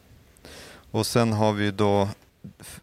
[0.90, 2.08] Och sen har vi då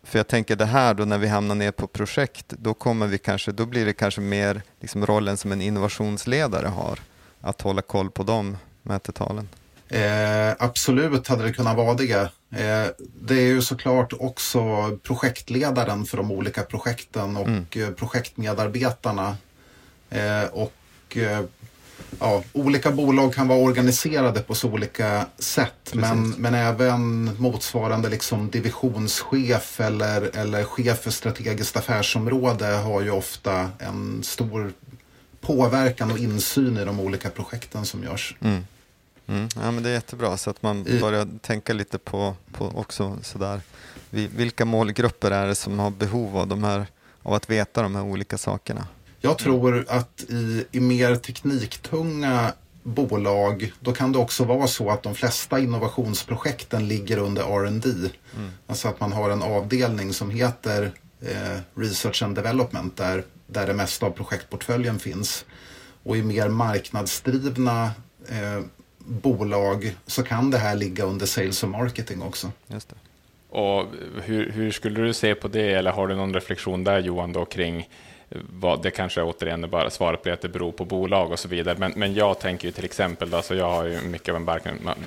[0.03, 3.17] för jag tänker det här då när vi hamnar ner på projekt, då kommer vi
[3.17, 6.99] kanske, då blir det kanske mer liksom rollen som en innovationsledare har,
[7.41, 9.49] att hålla koll på de mätetalen.
[9.89, 12.13] Eh, absolut hade det kunnat vara det.
[12.51, 12.87] Eh,
[13.21, 14.59] det är ju såklart också
[15.03, 17.65] projektledaren för de olika projekten och mm.
[17.75, 19.37] Eh, projektmedarbetarna.
[20.09, 21.41] Eh, och eh,
[22.19, 25.93] ja, olika bolag kan vara organiserade på så olika sätt.
[25.93, 33.69] Men, men även motsvarande liksom divisionschef eller, eller chef för strategiskt affärsområde har ju ofta
[33.79, 34.73] en stor
[35.41, 38.35] påverkan och insyn i de olika projekten som görs.
[38.41, 38.63] Mm.
[39.27, 39.47] Mm.
[39.55, 43.61] Ja, men det är jättebra så att man börjar tänka lite på, på också sådär.
[44.09, 46.85] Vilka målgrupper är det som har behov av, de här,
[47.23, 48.87] av att veta de här olika sakerna?
[49.21, 52.53] Jag tror att i, i mer tekniktunga
[52.83, 57.89] bolag, då kan det också vara så att de flesta innovationsprojekten ligger under R&D.
[58.35, 58.51] Mm.
[58.67, 60.91] Alltså att man har en avdelning som heter
[61.21, 65.45] eh, Research and Development där, där det mesta av projektportföljen finns.
[66.03, 67.91] Och i mer marknadsdrivna
[68.29, 68.63] eh,
[68.97, 72.51] bolag så kan det här ligga under Sales och Marketing också.
[72.67, 72.95] Just det.
[73.49, 73.85] Och
[74.23, 77.45] hur, hur, skulle du se på det, eller har du någon reflektion där Johan, då,
[77.45, 77.89] kring
[78.29, 81.47] vad, det kanske återigen är bara svaret på att det beror på bolag och så
[81.47, 81.75] vidare.
[81.79, 84.45] Men, men jag tänker ju till exempel, alltså jag har ju mycket av en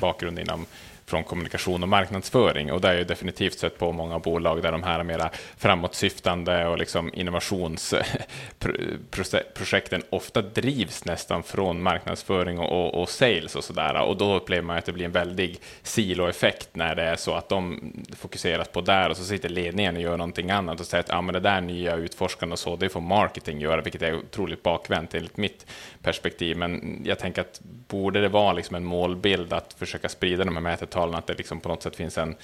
[0.00, 0.66] bakgrund inom
[1.10, 2.72] från kommunikation och marknadsföring.
[2.72, 6.78] Och det är ju definitivt sett på många bolag där de här mera framåtsyftande och
[6.78, 14.02] liksom innovationsprojekten ofta drivs nästan från marknadsföring och, och, och sales och sådär.
[14.02, 17.48] Och då upplever man att det blir en väldig siloeffekt när det är så att
[17.48, 21.12] de fokuseras på där och så sitter ledningen och gör någonting annat och säger att
[21.12, 24.62] ah, men det där nya utforskande och så, det får marketing göra, vilket är otroligt
[24.62, 25.66] bakvänt enligt mitt
[26.02, 26.56] perspektiv.
[26.56, 30.62] Men jag tänker att borde det vara liksom en målbild att försöka sprida de här
[30.62, 32.34] mätetalen, att det liksom på något sätt finns en,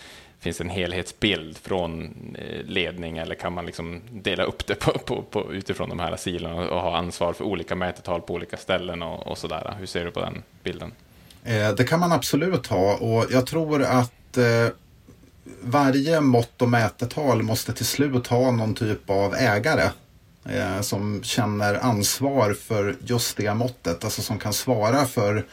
[0.40, 5.22] finns en helhetsbild från eh, ledning, eller kan man liksom dela upp det på, på,
[5.22, 9.26] på, utifrån de här silorna och ha ansvar för olika mätetal på olika ställen och,
[9.26, 9.74] och sådär?
[9.78, 10.92] Hur ser du på den bilden?
[11.44, 14.74] Eh, det kan man absolut ha och jag tror att eh,
[15.62, 19.90] varje mått och mätetal måste till slut ha någon typ av ägare
[20.48, 25.44] eh, som känner ansvar för just det måttet, alltså som kan svara för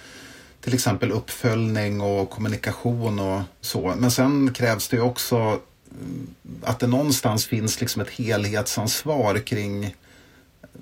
[0.62, 3.94] till exempel uppföljning och kommunikation och så.
[3.98, 6.28] Men sen krävs det ju också mm,
[6.64, 9.96] att det någonstans finns liksom ett helhetsansvar kring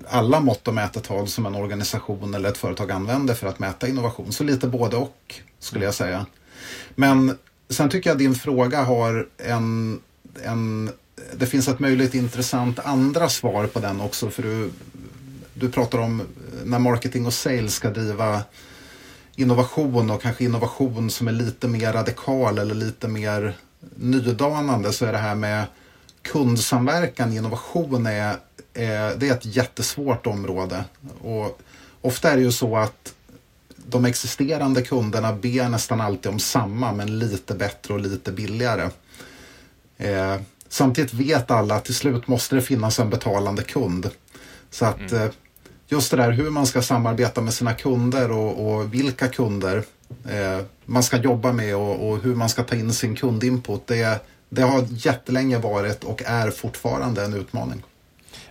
[0.08, 4.32] alla mått och mätetal som en organisation eller ett företag använder för att mäta innovation.
[4.32, 6.26] Så lite både och skulle jag säga.
[6.94, 7.38] Men
[7.68, 10.00] sen tycker jag din fråga har en,
[10.44, 10.90] en
[11.36, 14.30] det finns ett möjligt intressant andra svar på den också.
[14.30, 14.70] För du,
[15.54, 16.22] du pratar om
[16.64, 18.42] när marketing och sales ska driva
[19.36, 23.56] innovation och kanske innovation som är lite mer radikal eller lite mer
[23.94, 25.64] nydanande så är det här med
[26.22, 28.36] kundsamverkan innovation är,
[28.74, 30.84] är, det är ett jättesvårt område.
[31.20, 31.60] Och
[32.00, 33.14] ofta är det ju så att
[33.76, 38.90] de existerande kunderna ber nästan alltid om samma men lite bättre och lite billigare.
[39.96, 40.36] Eh,
[40.72, 44.10] Samtidigt vet alla att till slut måste det finnas en betalande kund.
[44.70, 45.22] Så att mm.
[45.22, 45.30] Eh,
[45.88, 49.82] just det där hur man ska samarbeta med sina kunder och, och vilka kunder
[50.28, 53.86] eh, man ska jobba med och, och, hur man ska ta in sin kundinput.
[53.86, 57.82] Det, det har jättelänge varit och är fortfarande en utmaning.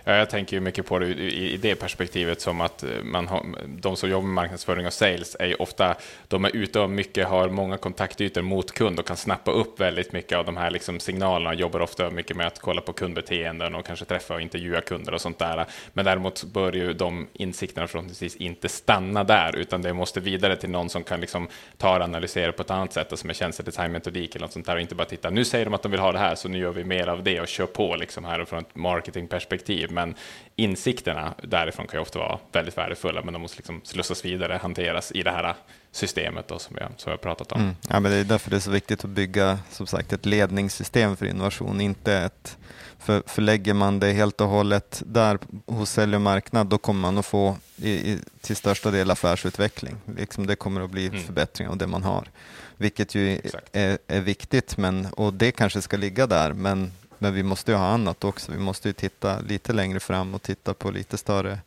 [0.04, 3.96] Jag tänker ju mycket på det i, det perspektivet som att eh, man har, de
[3.96, 5.94] som jobbar med marknadsföring och sales är ju ofta,
[6.28, 10.12] de är ute och mycket, har många kontaktytor mot kund och kan snappa upp väldigt
[10.12, 13.86] mycket av de här liksom signalerna, jobbar ofta mycket med att kolla på kundbeteenden och
[13.86, 15.66] kanske träffa och intervjua kunder och sånt där.
[15.92, 20.70] Men däremot bör ju de insikterna förhoppningsvis inte stanna där, utan det måste vidare till
[20.70, 24.46] någon som kan liksom ta och analysera på ett annat sätt, som är tjänstedesignmetodik eller
[24.46, 26.18] något sånt där och inte bara titta, nu säger de att de vill ha det
[26.18, 28.74] här, så nu gör vi mer av det och kör på liksom här från ett
[28.74, 29.91] marketingperspektiv.
[29.92, 30.14] Men
[30.56, 35.12] insikterna därifrån kan ju ofta vara väldigt värdefulla, men de måste liksom slussas vidare, hanteras
[35.12, 35.54] i det här
[35.90, 37.60] systemet då, som, jag, som jag pratat om.
[37.60, 37.74] Mm.
[37.88, 41.16] Ja, men det är därför det är så viktigt att bygga som sagt ett ledningssystem
[41.16, 42.56] för innovation, inte ett
[43.02, 47.18] för förlägger man det helt och hållet där hos sälj och marknad, då kommer man
[47.18, 49.96] att få i, i, till största del affärsutveckling.
[50.16, 51.22] Liksom det kommer att bli mm.
[51.22, 52.28] förbättringar av det man har,
[52.76, 53.40] vilket ju
[53.72, 54.76] är, är, viktigt.
[54.76, 58.52] Men, och det kanske ska ligga där, men, men vi måste ju ha annat också.
[58.52, 61.58] Vi måste ju titta lite längre fram och titta på lite större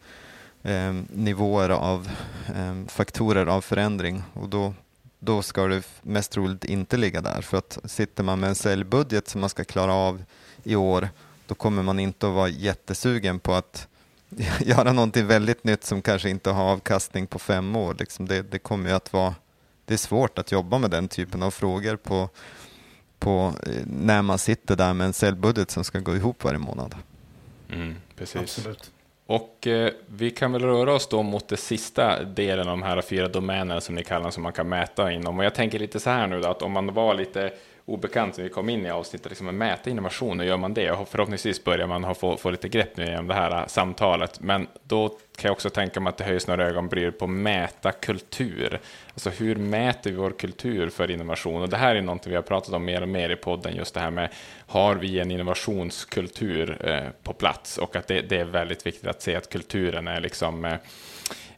[0.64, 2.10] eh, nivåer av
[2.56, 4.74] eh, faktorer av förändring och då,
[5.20, 7.42] då ska det mest troligt inte ligga där.
[7.42, 10.24] För att sitter man med en säljbudget som man ska klara av
[10.64, 11.10] i år,
[11.48, 13.88] då kommer man inte att vara jättesugen på att
[14.60, 17.96] göra någonting väldigt nytt som kanske inte har avkastning på fem år.
[18.00, 19.36] Liksom det, det kommer ju att vara
[19.86, 22.30] det är svårt att jobba med den typen av frågor på,
[23.20, 26.96] på, eh, när man sitter där med en säljbudget som ska gå ihop varje månad.
[27.72, 28.42] Mm, precis.
[28.42, 28.92] Absolut.
[29.28, 33.02] Och eh, vi kan väl röra oss då mot det sista delen av de här
[33.02, 35.40] fyra domänerna som ni kallar som man kan mäta inom.
[35.40, 37.54] Och jag tänker lite så här nu då, att om man var lite
[37.86, 40.92] obekant när vi kom in i avsnittet, liksom att mäta innovation, hur gör man det,
[40.92, 44.40] och förhoppningsvis börjar man ha, få, få lite grepp nu genom det här äh, samtalet,
[44.40, 45.18] men då kan
[45.50, 48.80] jag också tänka mig att det höjs några ögonbryn på mäta kultur.
[49.14, 51.62] Alltså hur mäter vi vår kultur för innovation?
[51.62, 53.94] Och det här är någonting vi har pratat om mer och mer i podden, just
[53.94, 54.30] det här med
[54.68, 57.78] har vi en innovationskultur eh, på plats?
[57.78, 60.78] Och att det, det, är väldigt viktigt att se att kulturen är liksom Eh,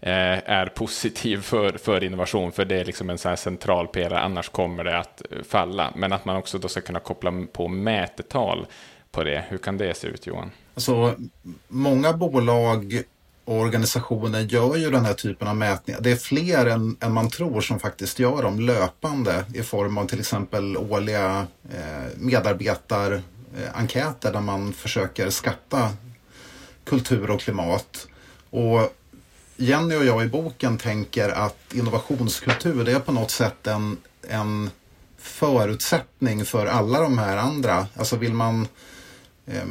[0.01, 4.19] Eh, är positiv för, för innovation, för det är liksom en sån här central pelare,
[4.19, 5.93] annars kommer det att falla.
[5.95, 8.65] Men att man också då ska kunna koppla på mätetal
[9.11, 9.45] på det.
[9.49, 10.51] Hur kan det se ut Johan?
[10.73, 11.15] Alltså,
[11.67, 13.01] många bolag
[13.45, 16.01] och organisationer gör ju den här typen av mätningar.
[16.01, 20.05] Det är fler än, än man tror som faktiskt gör dem löpande i form av
[20.05, 25.89] till exempel årliga eh, medarbetarenkäter eh, där man försöker skatta
[26.85, 28.07] kultur och klimat.
[28.49, 28.93] Och
[29.57, 33.97] Jenny och jag i boken tänker att innovationskultur det är på något sätt en,
[34.29, 34.69] en
[35.17, 37.87] förutsättning för alla de här andra.
[37.95, 38.67] Alltså vill man,
[39.45, 39.65] eh,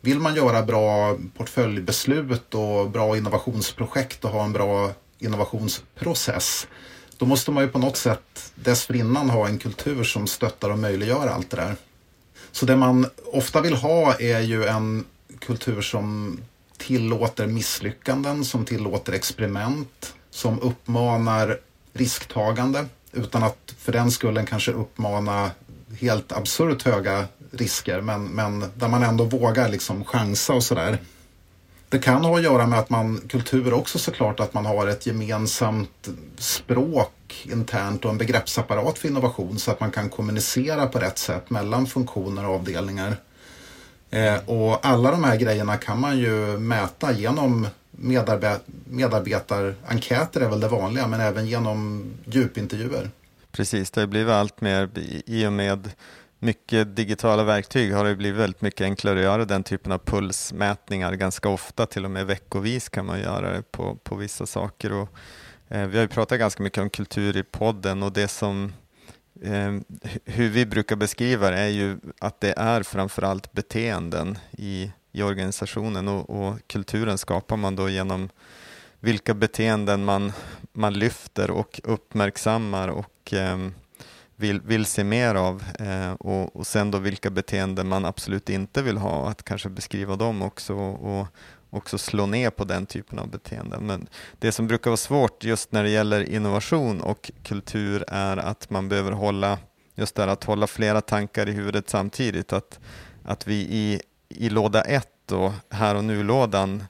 [0.00, 6.66] vill man göra bra portföljbeslut och bra innovationsprojekt och ha en bra innovationsprocess
[7.22, 11.26] då måste man ju på något sätt dessförinnan ha en kultur som stöttar och möjliggör
[11.26, 11.76] allt det där.
[12.52, 15.04] Så det man ofta vill ha är ju en
[15.38, 16.38] kultur som
[16.86, 21.58] tillåter misslyckanden, som tillåter experiment, som uppmanar
[21.92, 25.50] risktagande utan att för den skullen kanske uppmana
[26.00, 30.98] helt absurt höga risker men, men där man ändå vågar liksom chansa och sådär.
[31.88, 35.06] Det kan ha att göra med att man, kultur också såklart, att man har ett
[35.06, 36.08] gemensamt
[36.38, 41.50] språk internt och en begreppsapparat för innovation så att man kan kommunicera på rätt sätt
[41.50, 43.16] mellan funktioner och avdelningar.
[44.12, 50.60] Eh, och alla de här grejerna kan man ju mäta genom medarbet medarbetarenkäter är väl
[50.60, 53.10] det vanliga, men även genom djupintervjuer.
[53.52, 54.90] Precis, det har blivit allt mer
[55.26, 55.90] i och med
[56.38, 61.12] mycket digitala verktyg har det blivit väldigt mycket enklare att göra den typen av pulsmätningar
[61.12, 64.92] ganska ofta, till och med veckovis kan man göra det på, på vissa saker.
[64.92, 65.08] Och,
[65.68, 68.72] eh, vi har ju pratat ganska mycket om kultur i podden och det som
[69.44, 69.84] Ehm,
[70.24, 76.08] hur vi brukar beskriva det är ju att det är framförallt beteenden i, i organisationen
[76.08, 78.30] och, och, kulturen skapar man då genom
[79.00, 80.32] vilka beteenden man,
[80.72, 83.58] man lyfter och uppmärksammar och eh,
[84.36, 88.82] vill, vill se mer av eh, och, och sen då vilka beteenden man absolut inte
[88.82, 91.26] vill ha, att kanske beskriva dem också och,
[91.72, 93.86] också slå ner på den typen av beteenden.
[93.86, 94.08] Men
[94.38, 98.88] det som brukar vara svårt just när det gäller innovation och kultur är att man
[98.88, 99.58] behöver hålla
[99.94, 102.52] just där att hålla flera tankar i huvudet samtidigt.
[102.52, 102.80] Att,
[103.24, 106.84] att vi i, i låda ett och här och nu-lådan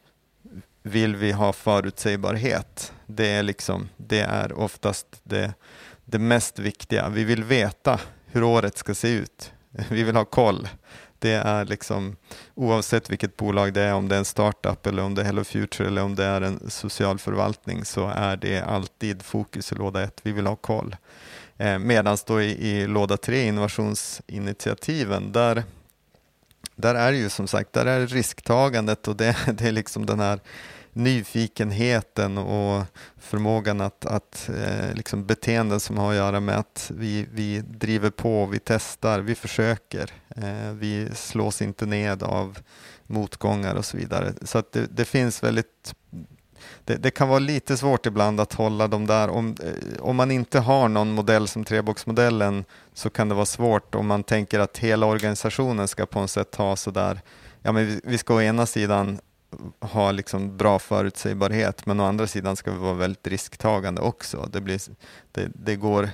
[0.82, 2.92] vill vi ha förutsägbarhet.
[3.06, 5.54] Det är, liksom, det är oftast det,
[6.04, 7.08] det mest viktiga.
[7.08, 9.52] Vi vill veta hur året ska se ut.
[9.90, 10.68] Vi vill ha koll
[11.22, 12.16] det är liksom
[12.54, 15.44] oavsett vilket bolag det är, om det är en startup eller om det är Hello
[15.44, 20.02] Future eller om det är en social förvaltning så är det alltid fokus i låda
[20.02, 20.20] ett.
[20.22, 20.96] Vi vill ha koll.
[21.56, 25.64] Eh, Medan då i, i låda tre, innovationsinitiativen, där,
[26.74, 30.40] där är ju som sagt, där är risktagandet och det, det är liksom den här
[30.92, 32.84] nyfikenheten och
[33.16, 38.10] förmågan att, att eh, liksom beteenden som har att göra med att vi, vi driver
[38.10, 40.10] på, vi testar, vi försöker.
[40.36, 42.58] Eh, vi slås inte ned av
[43.06, 44.32] motgångar och så vidare.
[44.42, 45.94] Så att det, det finns väldigt
[46.84, 49.28] det, det, kan vara lite svårt ibland att hålla dem där.
[49.28, 52.64] Om, eh, om man inte har någon modell som treboxmodellen
[52.94, 56.54] så kan det vara svårt om man tänker att hela organisationen ska på något sätt
[56.54, 57.20] ha sådär,
[57.62, 59.20] ja men vi, vi ska å ena sidan
[59.80, 64.48] ha liksom bra förutsägbarhet men å andra sidan ska vi vara väldigt risktagande också.
[64.52, 64.80] Det, blir,
[65.32, 66.10] det, det går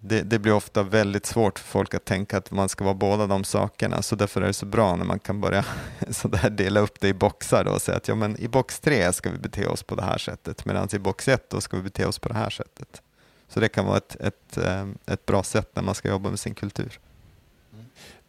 [0.00, 3.26] det, det, blir ofta väldigt svårt för folk att tänka att man ska vara båda
[3.26, 5.64] de sakerna, så därför är det så bra när man kan börja
[6.10, 8.80] så där dela upp det i boxar då och säga att ja, men i box
[8.80, 11.76] tre ska vi bete oss på det här sättet, medan i box ett då ska
[11.76, 13.02] vi bete oss på det här sättet.
[13.48, 16.38] Så det kan vara ett, ett, eh, ett bra sätt när man ska jobba med
[16.38, 17.00] sin kultur.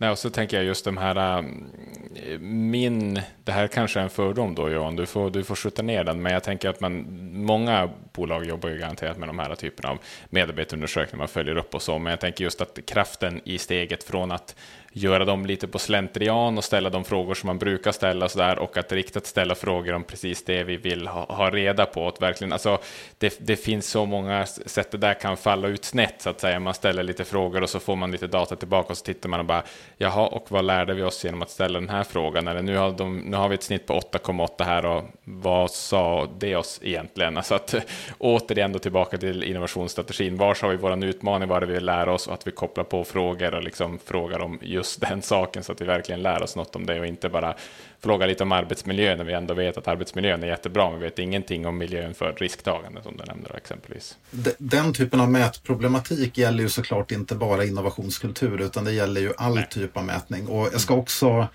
[0.02, 4.10] Nej, och så tänker jag just de här, äh, min, det här kanske är en
[4.10, 7.06] fördom då Johan, du får, du får skjuta ner den, men jag tänker att man,
[7.34, 9.98] många bolag jobbar ju garanterat med de här typerna av
[10.30, 14.32] medarbetarundersökningar, man följer upp och så, men jag tänker just att kraften i steget från
[14.32, 14.56] att
[14.92, 18.60] göra dem lite på slentrian och ställa de frågor som man brukar ställa så där,
[18.60, 22.08] och att riktat ställa frågor om precis det vi vill ha, ha reda på.
[22.08, 22.78] Att verkligen, alltså,
[23.18, 26.60] det, det, finns så många sätt det där kan falla ut snett så att säga.
[26.60, 29.40] Man ställer lite frågor och så får man lite data tillbaka och så tittar man
[29.40, 29.64] och bara
[29.98, 32.48] jaha, och vad lärde vi oss genom att ställa den här frågan?
[32.48, 36.28] Eller nu har, de, nu har vi ett snitt på 8,8 här och vad sa
[36.40, 37.38] det oss egentligen?
[37.38, 37.76] Alltså att
[38.18, 40.38] återigen då tillbaka till innovationsstrategin.
[40.38, 41.50] Var har vi vår utmaning?
[41.50, 42.28] Vad är det vi vill lära oss?
[42.28, 45.82] Och att vi kopplar på frågor och liksom frågar om just den saken så att
[45.82, 47.56] vi verkligen lär oss något om det och inte bara
[48.00, 51.20] fråga lite om arbetsmiljön när vi ändå vet att arbetsmiljön är jättebra, men vi vet
[51.20, 54.18] ingenting om miljön för risktagande som du nämnde exempelvis.
[54.58, 59.56] Den typen av mätproblematik gäller ju såklart inte bara innovationskultur utan det gäller ju all
[59.56, 59.68] Nej.
[59.70, 60.48] typ av mätning.
[60.48, 61.48] Och jag ska också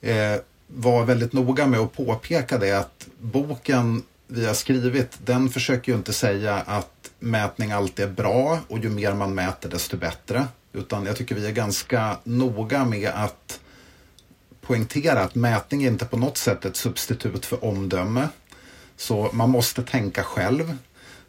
[0.00, 5.92] eh, vara väldigt noga med att påpeka det att boken vi har skrivit, den försöker
[5.92, 10.46] ju inte säga att mätning alltid är bra och ju mer man mäter desto bättre.
[10.78, 13.60] Utan jag tycker vi är ganska noga med att
[14.60, 18.28] poängtera att mätning är inte på något sätt ett substitut för omdöme.
[18.96, 20.76] Så man måste tänka själv.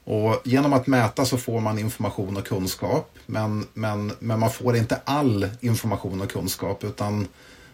[0.04, 3.16] Och genom att mäta så får man information och kunskap.
[3.26, 7.28] Men, men, men man får inte all information och kunskap utan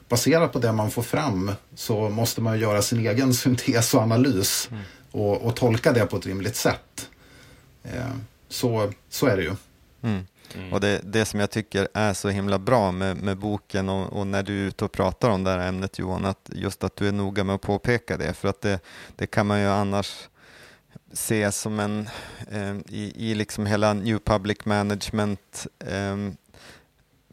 [0.10, 4.68] baserat på det man får fram så måste man göra sin egen syntes och analys
[4.72, 4.84] mm.
[5.12, 7.10] och, och, tolka det på ett rimligt sätt.
[7.84, 8.12] Eh,
[8.50, 9.56] så, så är det ju.
[10.02, 10.28] Mm.
[10.58, 10.74] Mm.
[10.74, 14.28] Och det, det som jag tycker är så himla bra med, med boken och, och,
[14.28, 17.08] när du är ute och pratar om det här ämnet Johan, att just att du
[17.08, 18.80] är noga med att påpeka det, för att det,
[19.16, 20.30] det kan man ju annars
[21.14, 22.10] se som en,
[22.52, 26.16] eh, i, i liksom hela New Public Management eh,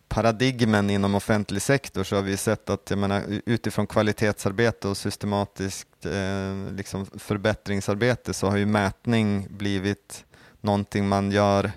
[0.08, 6.06] paradigmen inom offentlig sektor så har vi sett att jag menar, utifrån kvalitetsarbete och systematiskt
[6.06, 10.24] eh, liksom förbättringsarbete så har ju mätning blivit
[10.60, 11.72] någonting man gör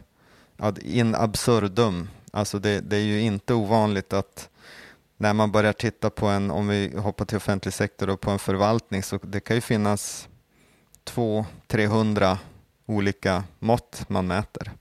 [0.82, 2.10] in absurdum.
[2.32, 4.50] Alltså det, det, är ju inte ovanligt att
[5.18, 8.40] när man börjar titta på en, om vi hoppar till offentlig sektor och på en
[8.40, 10.30] förvaltning, så det kan ju finnas
[11.06, 12.38] 200-300
[12.86, 14.72] olika mått man mäter.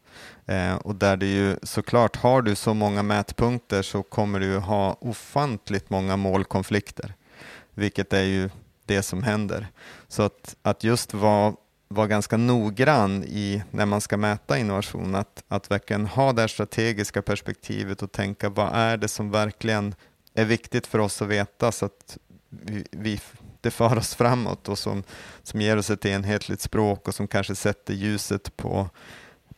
[0.46, 4.96] Eh, och där det ju såklart, har du så många mätpunkter så kommer du ha
[5.00, 7.14] ofantligt många målkonflikter,
[7.74, 8.50] vilket är ju
[8.86, 9.66] det som händer.
[10.08, 11.54] Så att, att just vara
[11.89, 17.22] vara ganska noggrann i när man ska mäta innovation, att, att verkligen ha det strategiska
[17.22, 19.95] perspektivet och tänka vad är det som verkligen
[20.35, 22.18] är viktigt för oss att veta så att
[22.49, 23.20] vi, vi
[23.61, 25.03] det för oss framåt och som,
[25.43, 28.89] som ger oss ett enhetligt språk och som kanske sätter ljuset på,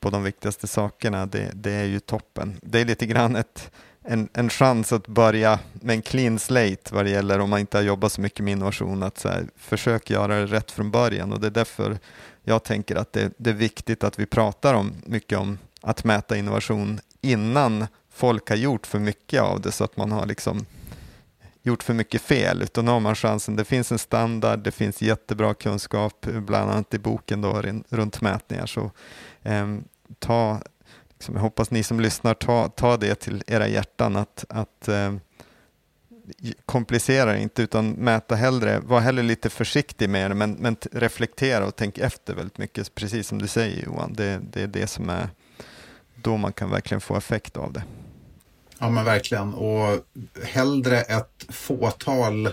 [0.01, 2.57] på de viktigaste sakerna, det, det är ju toppen.
[2.63, 3.71] Det är lite grann ett,
[4.07, 7.77] en, en chans att börja med en clean slate vad det gäller om man inte
[7.77, 11.33] har jobbat så mycket med innovation, att så här, försök göra det rätt från början
[11.33, 11.99] och det är därför
[12.43, 16.37] jag tänker att det, det, är viktigt att vi pratar om mycket om att mäta
[16.37, 20.67] innovation innan folk har gjort för mycket av det så att man har liksom
[21.63, 23.57] gjort för mycket fel, utan nu har man chansen.
[23.57, 28.67] Det finns en standard, det finns jättebra kunskap, bland annat i boken då, runt mätningar.
[28.67, 28.91] Så
[29.43, 29.77] eh,
[30.19, 30.61] ta
[31.19, 35.15] liksom, jag hoppas ni som lyssnar tar ta det till era hjärtan att, att eh,
[36.67, 41.77] komplicera inte utan mäta hellre, var hellre lite försiktig med det men, men reflektera och
[41.77, 44.13] tänk efter väldigt mycket, precis som du säger Johan.
[44.13, 45.29] Det, det är det som är
[46.15, 47.83] då man kan verkligen få effekt av det.
[48.79, 49.99] Ja men verkligen och
[50.43, 52.49] hellre ett fåtal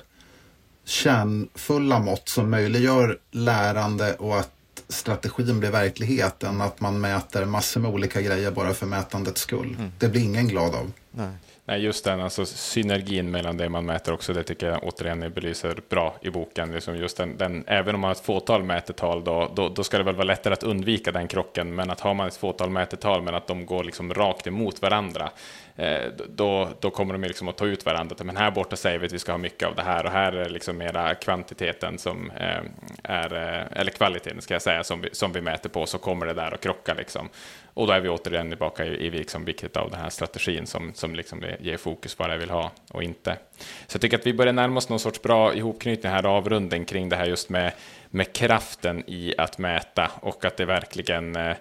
[0.86, 4.51] kärnfulla mått som möjliggör lärande och att
[4.94, 9.76] strategin blir verklighet än att man mäter massor med olika grejer bara för mätandets skull.
[9.80, 9.91] Mm.
[10.00, 10.91] Det blir ingen glad av.
[11.12, 11.32] Nej.
[11.66, 15.80] Nej, just den alltså, synergin mellan det man mäter också, det tycker jag återigen belyser
[15.89, 16.72] bra i boken.
[16.72, 19.98] Liksom just den, den, även om man har ett fåtal mätetal, då, då, då, ska
[19.98, 23.22] det väl vara lättare att undvika den krocken, men att har man ett fåtal mätetal,
[23.22, 25.30] men att de går liksom rakt emot varandra,
[25.76, 28.16] Eh, då, då kommer de liksom att ta ut varandra.
[28.24, 30.32] Men här borta säger vi att vi ska ha mycket av det här, och här
[30.32, 32.62] är liksom mera kvantiteten som eh,
[33.04, 36.26] är, eh, eller kvaliteten ska jag säga, som vi, som vi mäter på, så kommer
[36.26, 36.94] det där att krocka.
[36.94, 37.30] Liksom.
[37.74, 40.92] Och då är vi återigen tillbaka i, i liksom vilket av den här strategin som,
[40.94, 43.38] som liksom ger fokus på vad jag vill ha och inte.
[43.88, 47.10] Så jag tycker att vi börjar närma oss någon sorts bra ihopknytning här, avrundning kring
[47.10, 47.74] det här just med,
[48.10, 51.56] med kraften i att mäta och att det verkligen eh,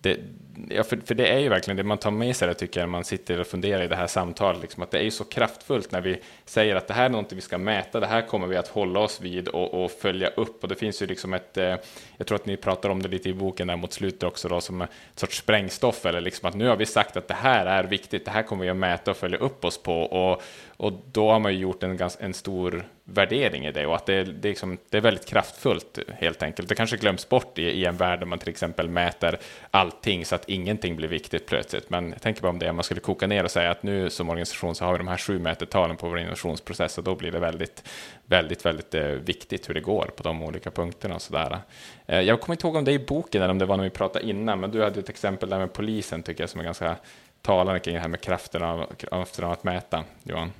[0.00, 0.20] det,
[0.68, 2.86] ja, för, för, det är ju verkligen det man tar med sig, det, tycker jag,
[2.86, 5.24] när man sitter och funderar i det här samtalet, liksom, att det är ju så
[5.24, 8.46] kraftfullt när vi säger att det här är något vi ska mäta, det här kommer
[8.46, 10.62] vi att hålla oss vid och, och följa upp.
[10.62, 11.76] Och det finns ju liksom ett, eh,
[12.16, 14.60] jag tror att ni pratar om det lite i boken där mot slutet också, då,
[14.60, 17.84] som ett sorts sprängstoff, eller liksom att nu har vi sagt att det här är
[17.84, 20.02] viktigt, det här kommer vi att mäta och följa upp oss på.
[20.02, 20.42] Och,
[20.76, 24.06] och då har man ju gjort en, ganska, en stor värdering i det och att
[24.06, 26.68] det, det, är liksom, det är väldigt kraftfullt helt enkelt.
[26.68, 29.38] Det kanske glöms bort i, i en värld där man till exempel mäter
[29.70, 31.90] allting så att ingenting blir viktigt plötsligt.
[31.90, 34.30] Men jag tänker bara om det, man skulle koka ner och säga att nu som
[34.30, 37.38] organisation så har vi de här sju mätetalen på vår innovationsprocess och då blir det
[37.38, 37.88] väldigt,
[38.26, 41.58] väldigt, väldigt eh, viktigt hur det går på de olika punkterna och sådär.
[42.06, 43.84] Eh, jag kommer inte ihåg om det är i boken eller om det var när
[43.84, 46.64] vi pratade innan, men du hade ett exempel där med polisen tycker jag som är
[46.64, 46.96] ganska
[47.42, 50.52] talande kring det här med kraften av, kraften av att mäta, Johan.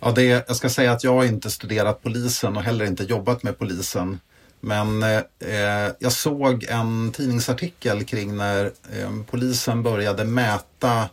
[0.00, 3.42] Ja, det, jag ska säga att jag har inte studerat polisen och heller inte jobbat
[3.42, 4.20] med polisen.
[4.60, 11.08] Men eh, jag såg en tidningsartikel kring när eh, polisen började mäta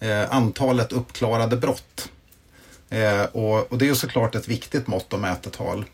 [0.00, 2.08] eh, antalet uppklarade brott.
[2.90, 5.84] Eh, och, och, det är ju såklart ett viktigt mått och mätetal.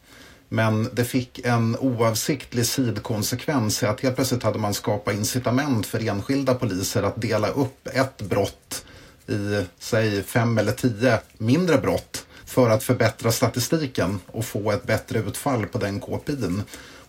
[0.48, 6.08] Men det fick en oavsiktlig sidkonsekvens i att helt plötsligt hade man skapat incitament för
[6.08, 8.84] enskilda poliser att dela upp ett brott
[9.30, 15.18] i, säg fem eller tio mindre brott för att förbättra statistiken och få ett bättre
[15.18, 16.62] utfall på den KPIn.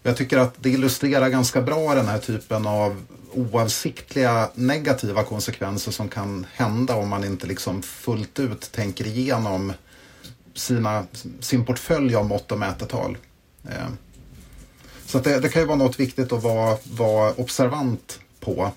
[0.04, 3.04] Jag tycker att det illustrerar ganska bra den här typen av
[3.34, 9.74] oavsiktliga negativa konsekvenser som kan hända om man inte liksom fullt ut tänker igenom
[10.54, 11.06] sina,
[11.40, 13.18] sin portfölj av mått och mätetal.
[13.70, 13.88] Eh.
[15.06, 18.72] Så det, det, kan ju vara något viktigt att vara, vara observant på.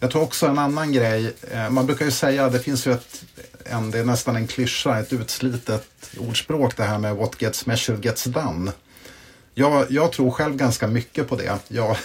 [0.00, 3.24] Jag tror också en annan grej, eh, man brukar ju säga, det finns ju ett,
[3.64, 5.86] en, det är nästan en klyscha, ett utslitet
[6.18, 8.72] ordspråk det här med what gets measured gets done.
[9.54, 11.58] Jag, jag tror själv ganska mycket på det.
[11.68, 11.96] Jag,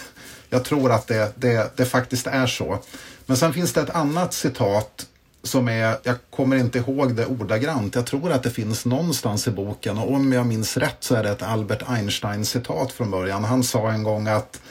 [0.49, 2.79] jag tror att det, det, det faktiskt är så.
[3.25, 5.07] Men sen finns det ett annat citat
[5.43, 9.51] som är, jag kommer inte ihåg det ordagrant, jag tror att det finns någonstans i
[9.51, 13.43] boken och om jag minns rätt så är det ett Albert Einstein-citat från början.
[13.43, 14.61] Han sa en gång att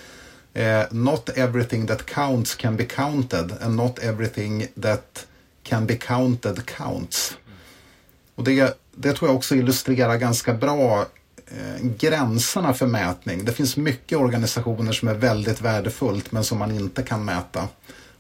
[0.55, 5.27] eh, Not everything that counts can be counted and not everything that
[5.63, 7.37] can be counted counts.
[8.35, 11.07] Och det, det tror jag också illustrerar ganska bra
[11.47, 13.45] eh, gränserna för mätning.
[13.45, 17.69] Det finns mycket organisationer som är väldigt värdefullt men som man inte kan mäta.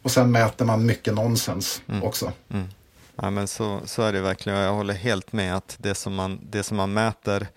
[0.02, 2.02] Och sen mäter man mycket nonsens mm.
[2.02, 2.32] också.
[2.50, 2.68] Mm.
[3.16, 4.58] Ja, men så, så är det verkligen.
[4.58, 7.48] Jag håller helt med att det som man, det som man mäter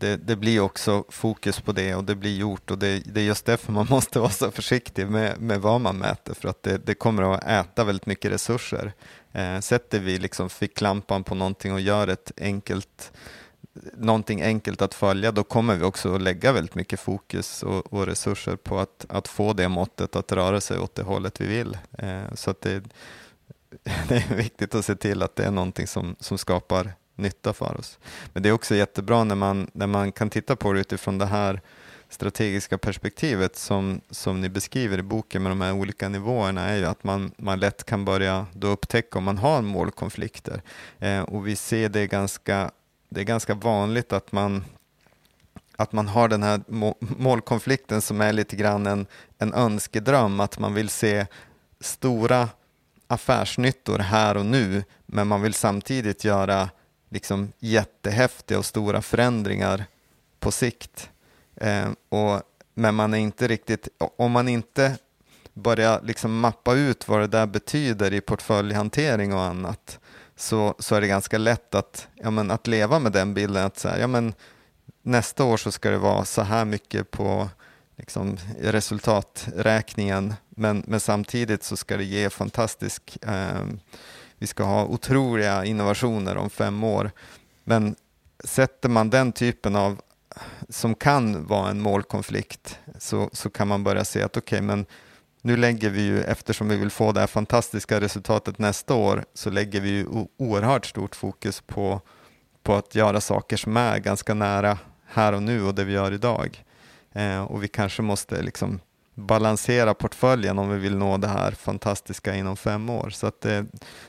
[0.00, 3.24] det, det, blir också fokus på det och det blir gjort och det, det, är
[3.24, 6.78] just därför man måste vara så försiktig med, med vad man mäter för att det,
[6.78, 8.92] det kommer att äta väldigt mycket resurser.
[9.32, 13.12] Eh, sätter vi liksom ficklampan på någonting och gör ett enkelt
[13.94, 18.06] någonting enkelt att följa, då kommer vi också att lägga väldigt mycket fokus och, och
[18.06, 21.78] resurser på att, att få det måttet att röra sig åt det hållet vi vill.
[21.98, 22.82] Eh, så att det,
[24.08, 27.78] det är viktigt att se till att det är någonting som, som skapar nytta för
[27.78, 27.98] oss.
[28.32, 31.26] Men det är också jättebra när man, när man kan titta på det utifrån det
[31.26, 31.60] här
[32.08, 36.84] strategiska perspektivet som, som ni beskriver i boken med de här olika nivåerna är ju
[36.84, 40.62] att man, man lätt kan börja då upptäcka om man har målkonflikter.
[40.98, 42.70] Eh, och vi ser det ganska,
[43.08, 44.64] det är ganska vanligt att man
[45.76, 46.60] att man har den här
[46.98, 49.06] målkonflikten som är lite grann en,
[49.38, 51.26] en önskedröm, att man vill se
[51.80, 52.48] stora
[53.06, 56.70] affärsnyttor här och nu, men man vill samtidigt göra
[57.10, 59.84] liksom jättehäftiga och stora förändringar
[60.38, 61.10] på sikt.
[61.56, 62.42] Eh, och,
[62.74, 64.96] men man är inte riktigt, om man inte
[65.54, 69.98] börjar liksom mappa ut vad det där betyder i portföljhantering och annat
[70.36, 73.78] så, så är det ganska lätt att, ja, men, att leva med den bilden att
[73.78, 74.34] så här, ja, men,
[75.02, 77.48] nästa år så ska det vara så här mycket på
[77.96, 83.66] liksom, resultaträkningen men, men samtidigt så ska det ge fantastisk eh,
[84.40, 87.10] vi ska ha otroliga innovationer om fem år.
[87.64, 87.96] Men
[88.44, 90.00] sätter man den typen av,
[90.68, 94.86] som kan vara en målkonflikt, så, så kan man börja se att okej, okay, men
[95.42, 99.50] nu lägger vi ju, eftersom vi vill få det här fantastiska resultatet nästa år, så
[99.50, 100.06] lägger vi ju
[100.36, 102.00] oerhört stort fokus på,
[102.62, 106.12] på att göra saker som är ganska nära här och nu och det vi gör
[106.12, 106.64] idag.
[107.12, 108.80] Eh, och vi kanske måste liksom
[109.14, 113.10] balansera portföljen om vi vill nå det här fantastiska inom fem år.
[113.10, 113.66] Så att det,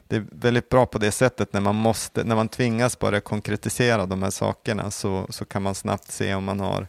[0.07, 4.05] det, är väldigt bra på det sättet när man, måste, när man tvingas börja konkretisera
[4.05, 6.87] de här sakerna så, så kan man snabbt se om man har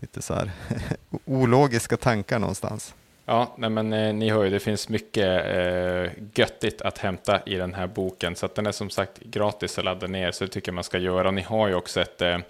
[0.00, 0.50] lite så här
[1.24, 2.94] ologiska tankar någonstans.
[3.30, 7.54] Ja, nej men eh, ni hör ju, det finns mycket eh, göttigt att hämta i
[7.54, 10.50] den här boken, så att den är som sagt gratis att ladda ner, så det
[10.50, 11.28] tycker jag man ska göra.
[11.28, 12.40] Och ni har ju också ett, eh, eh,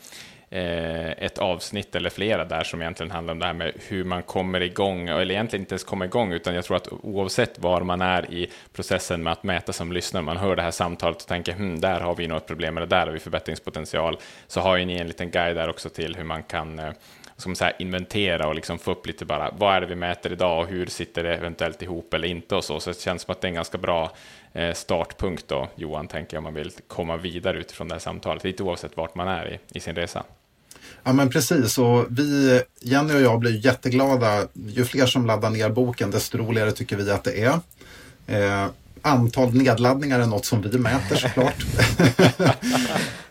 [0.51, 4.23] Eh, ett avsnitt eller flera där som egentligen handlar om det här med hur man
[4.23, 8.03] kommer igång, eller egentligen inte ens kommer igång, utan jag tror att oavsett var man
[8.03, 11.53] är i processen med att mäta som lyssnare, man hör det här samtalet och tänker
[11.53, 14.97] hm, där har vi något problem, eller där har vi förbättringspotential, så har ju ni
[14.97, 16.91] en liten guide där också till hur man kan eh,
[17.37, 20.62] som så inventera och liksom få upp lite bara, vad är det vi mäter idag
[20.62, 22.81] och hur sitter det eventuellt ihop eller inte och så.
[22.81, 24.12] Så det känns som att det är en ganska bra
[24.53, 28.45] eh, startpunkt då, Johan, tänker jag, om man vill komma vidare utifrån det här samtalet,
[28.45, 30.25] lite oavsett vart man är i, i sin resa.
[31.09, 34.47] Ja men precis och vi, Jenny och jag blir jätteglada.
[34.52, 37.60] Ju fler som laddar ner boken desto roligare tycker vi att det är.
[38.26, 38.66] Eh,
[39.02, 41.64] antal nedladdningar är något som vi mäter såklart.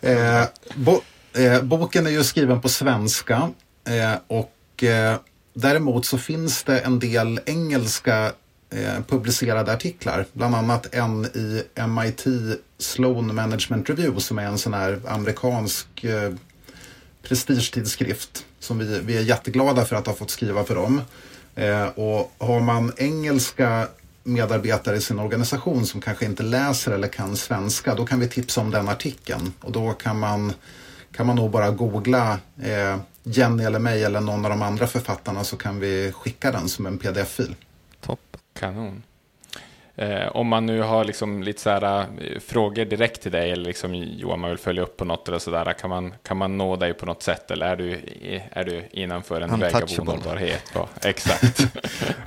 [0.00, 0.44] eh,
[0.74, 1.00] bo,
[1.32, 3.50] eh, boken är ju skriven på svenska
[3.88, 5.16] Eh, och eh,
[5.54, 8.32] däremot så finns det en del engelska
[8.70, 12.24] eh, publicerade artiklar, bland annat en i MIT
[12.78, 16.04] Sloan Management Review som är en sån här amerikansk
[17.28, 21.02] prestigetidskrift som vi, vi är jätteglada för att ha fått skriva för dem.
[21.54, 23.88] Eh, och har man engelska
[24.22, 28.60] medarbetare i sin organisation som kanske inte läser eller kan svenska, då kan vi tipsa
[28.60, 29.52] om den artikeln.
[29.60, 30.52] Och då kan man,
[31.12, 35.44] kan man nog bara googla eh, Jenny eller mig eller någon av de andra författarna
[35.44, 37.54] så kan vi skicka den som en pdf-fil.
[38.00, 38.36] Topp.
[38.58, 39.02] Kanon.
[39.98, 43.64] Eh, om man nu har liksom lite så här, eh, frågor direkt till dig eller
[43.64, 46.58] liksom, Johan, man vill följa upp på något eller så där, kan man, kan man
[46.58, 48.00] nå dig på något sätt eller är du,
[48.52, 50.62] är du innanför en vägg av onåbarhet?
[51.02, 51.60] Exakt.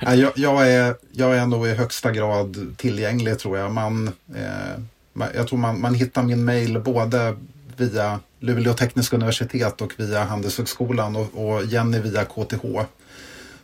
[0.00, 3.72] jag, jag, är, jag är nog i högsta grad tillgänglig tror jag.
[3.72, 7.36] Man, eh, jag tror man, man hittar min mail både
[7.76, 12.64] via Luleå tekniska universitet och via Handelshögskolan och, och Jenny via KTH.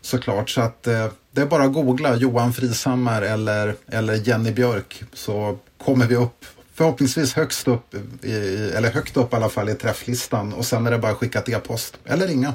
[0.08, 5.02] Såklart, så att eh, det är bara att googla Johan Frisammar eller, eller Jenny Björk
[5.12, 6.44] så kommer vi upp
[6.74, 7.94] förhoppningsvis högst upp,
[8.24, 8.32] i,
[8.76, 11.38] eller högt upp i alla fall i träfflistan och sen är det bara att skicka
[11.38, 12.54] ett e-post eller ringa.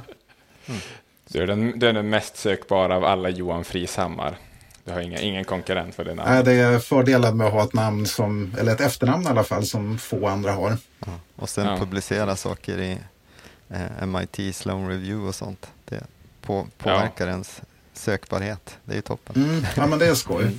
[0.65, 0.81] Mm.
[1.27, 4.37] Du är den, du är den mest sökbara av alla Johan Frisammar.
[4.83, 6.45] Du har inga, ingen konkurrent för det namnet.
[6.45, 9.43] Nej, det är fördelen med att ha ett namn som, eller ett efternamn i alla
[9.43, 10.77] fall, som få andra har.
[10.99, 11.77] Ja, och sen ja.
[11.77, 12.97] publicera saker i
[13.69, 15.72] eh, MIT Sloan Review och sånt.
[16.45, 17.31] På, påverkar ja.
[17.31, 17.61] ens
[17.93, 18.77] sökbarhet.
[18.85, 19.43] Det är ju toppen.
[19.43, 20.51] Mm, ja, men det är skoj.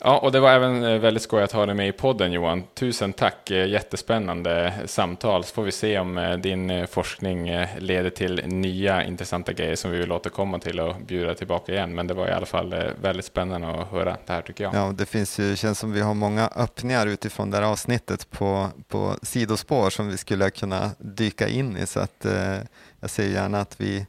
[0.00, 2.62] Ja, och det var även eh, väldigt skoj att ha dig med i podden Johan.
[2.74, 5.44] Tusen tack, eh, jättespännande samtal.
[5.44, 9.98] Så får vi se om eh, din forskning leder till nya intressanta grejer som vi
[9.98, 11.94] vill återkomma till och bjuda tillbaka igen.
[11.94, 14.74] Men det var i alla fall väldigt spännande att höra det här tycker jag.
[14.74, 18.68] Ja, det finns ju, känns som vi har många öppningar utifrån det här avsnittet på,
[18.88, 21.86] på sidospår som vi skulle kunna dyka in i.
[21.86, 22.58] Så att eh,
[23.00, 24.06] jag ser gärna att vi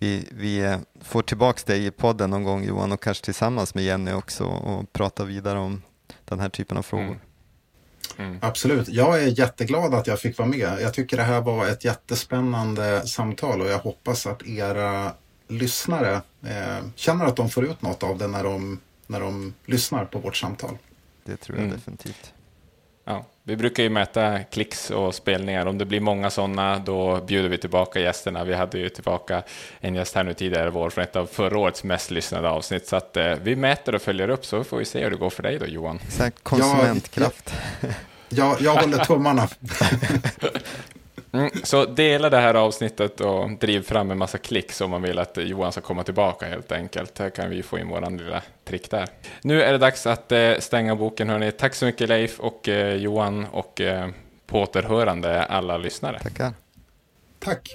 [0.00, 4.12] vi, vi får tillbaka dig i podden någon gång Johan och kanske tillsammans med Jenny
[4.12, 5.82] också och prata vidare om
[6.24, 7.04] den här typen av frågor.
[7.04, 7.20] Mm.
[8.16, 8.38] Mm.
[8.42, 8.88] Absolut.
[8.88, 10.80] Jag är jätteglad att jag fick vara med.
[10.80, 15.12] Jag tycker det här var ett jättespännande samtal och jag hoppas att era
[15.48, 20.04] lyssnare eh, känner att de får ut något av det när de, när de lyssnar
[20.04, 20.78] på vårt samtal.
[21.24, 21.76] Det tror jag mm.
[21.76, 22.32] definitivt.
[23.10, 25.66] Ja, vi brukar ju mäta klicks och spelningar.
[25.66, 28.44] Om det blir många sådana, då bjuder vi tillbaka gästerna.
[28.44, 29.42] Vi hade ju tillbaka
[29.80, 32.86] en gäst här nu tidigare vår från ett av förra årets mest lyssnade avsnitt.
[32.86, 35.30] Så att, eh, vi mäter och följer upp, så får vi se hur det går
[35.30, 36.00] för dig då, Johan.
[36.06, 37.54] Exakt, konsumentkraft.
[37.80, 37.88] Ja,
[38.28, 39.48] ja, jag håller tummarna.
[41.32, 45.18] Mm, så dela det här avsnittet och driv fram en massa klicks om man vill
[45.18, 47.18] att Johan ska komma tillbaka helt enkelt.
[47.18, 49.08] Här kan vi få in våran lilla trick där.
[49.42, 51.52] Nu är det dags att eh, stänga boken hörni.
[51.52, 54.08] Tack så mycket Leif och eh, Johan och eh,
[54.46, 56.18] på återhörande alla lyssnare.
[56.18, 56.52] Tackar.
[57.38, 57.68] Tack.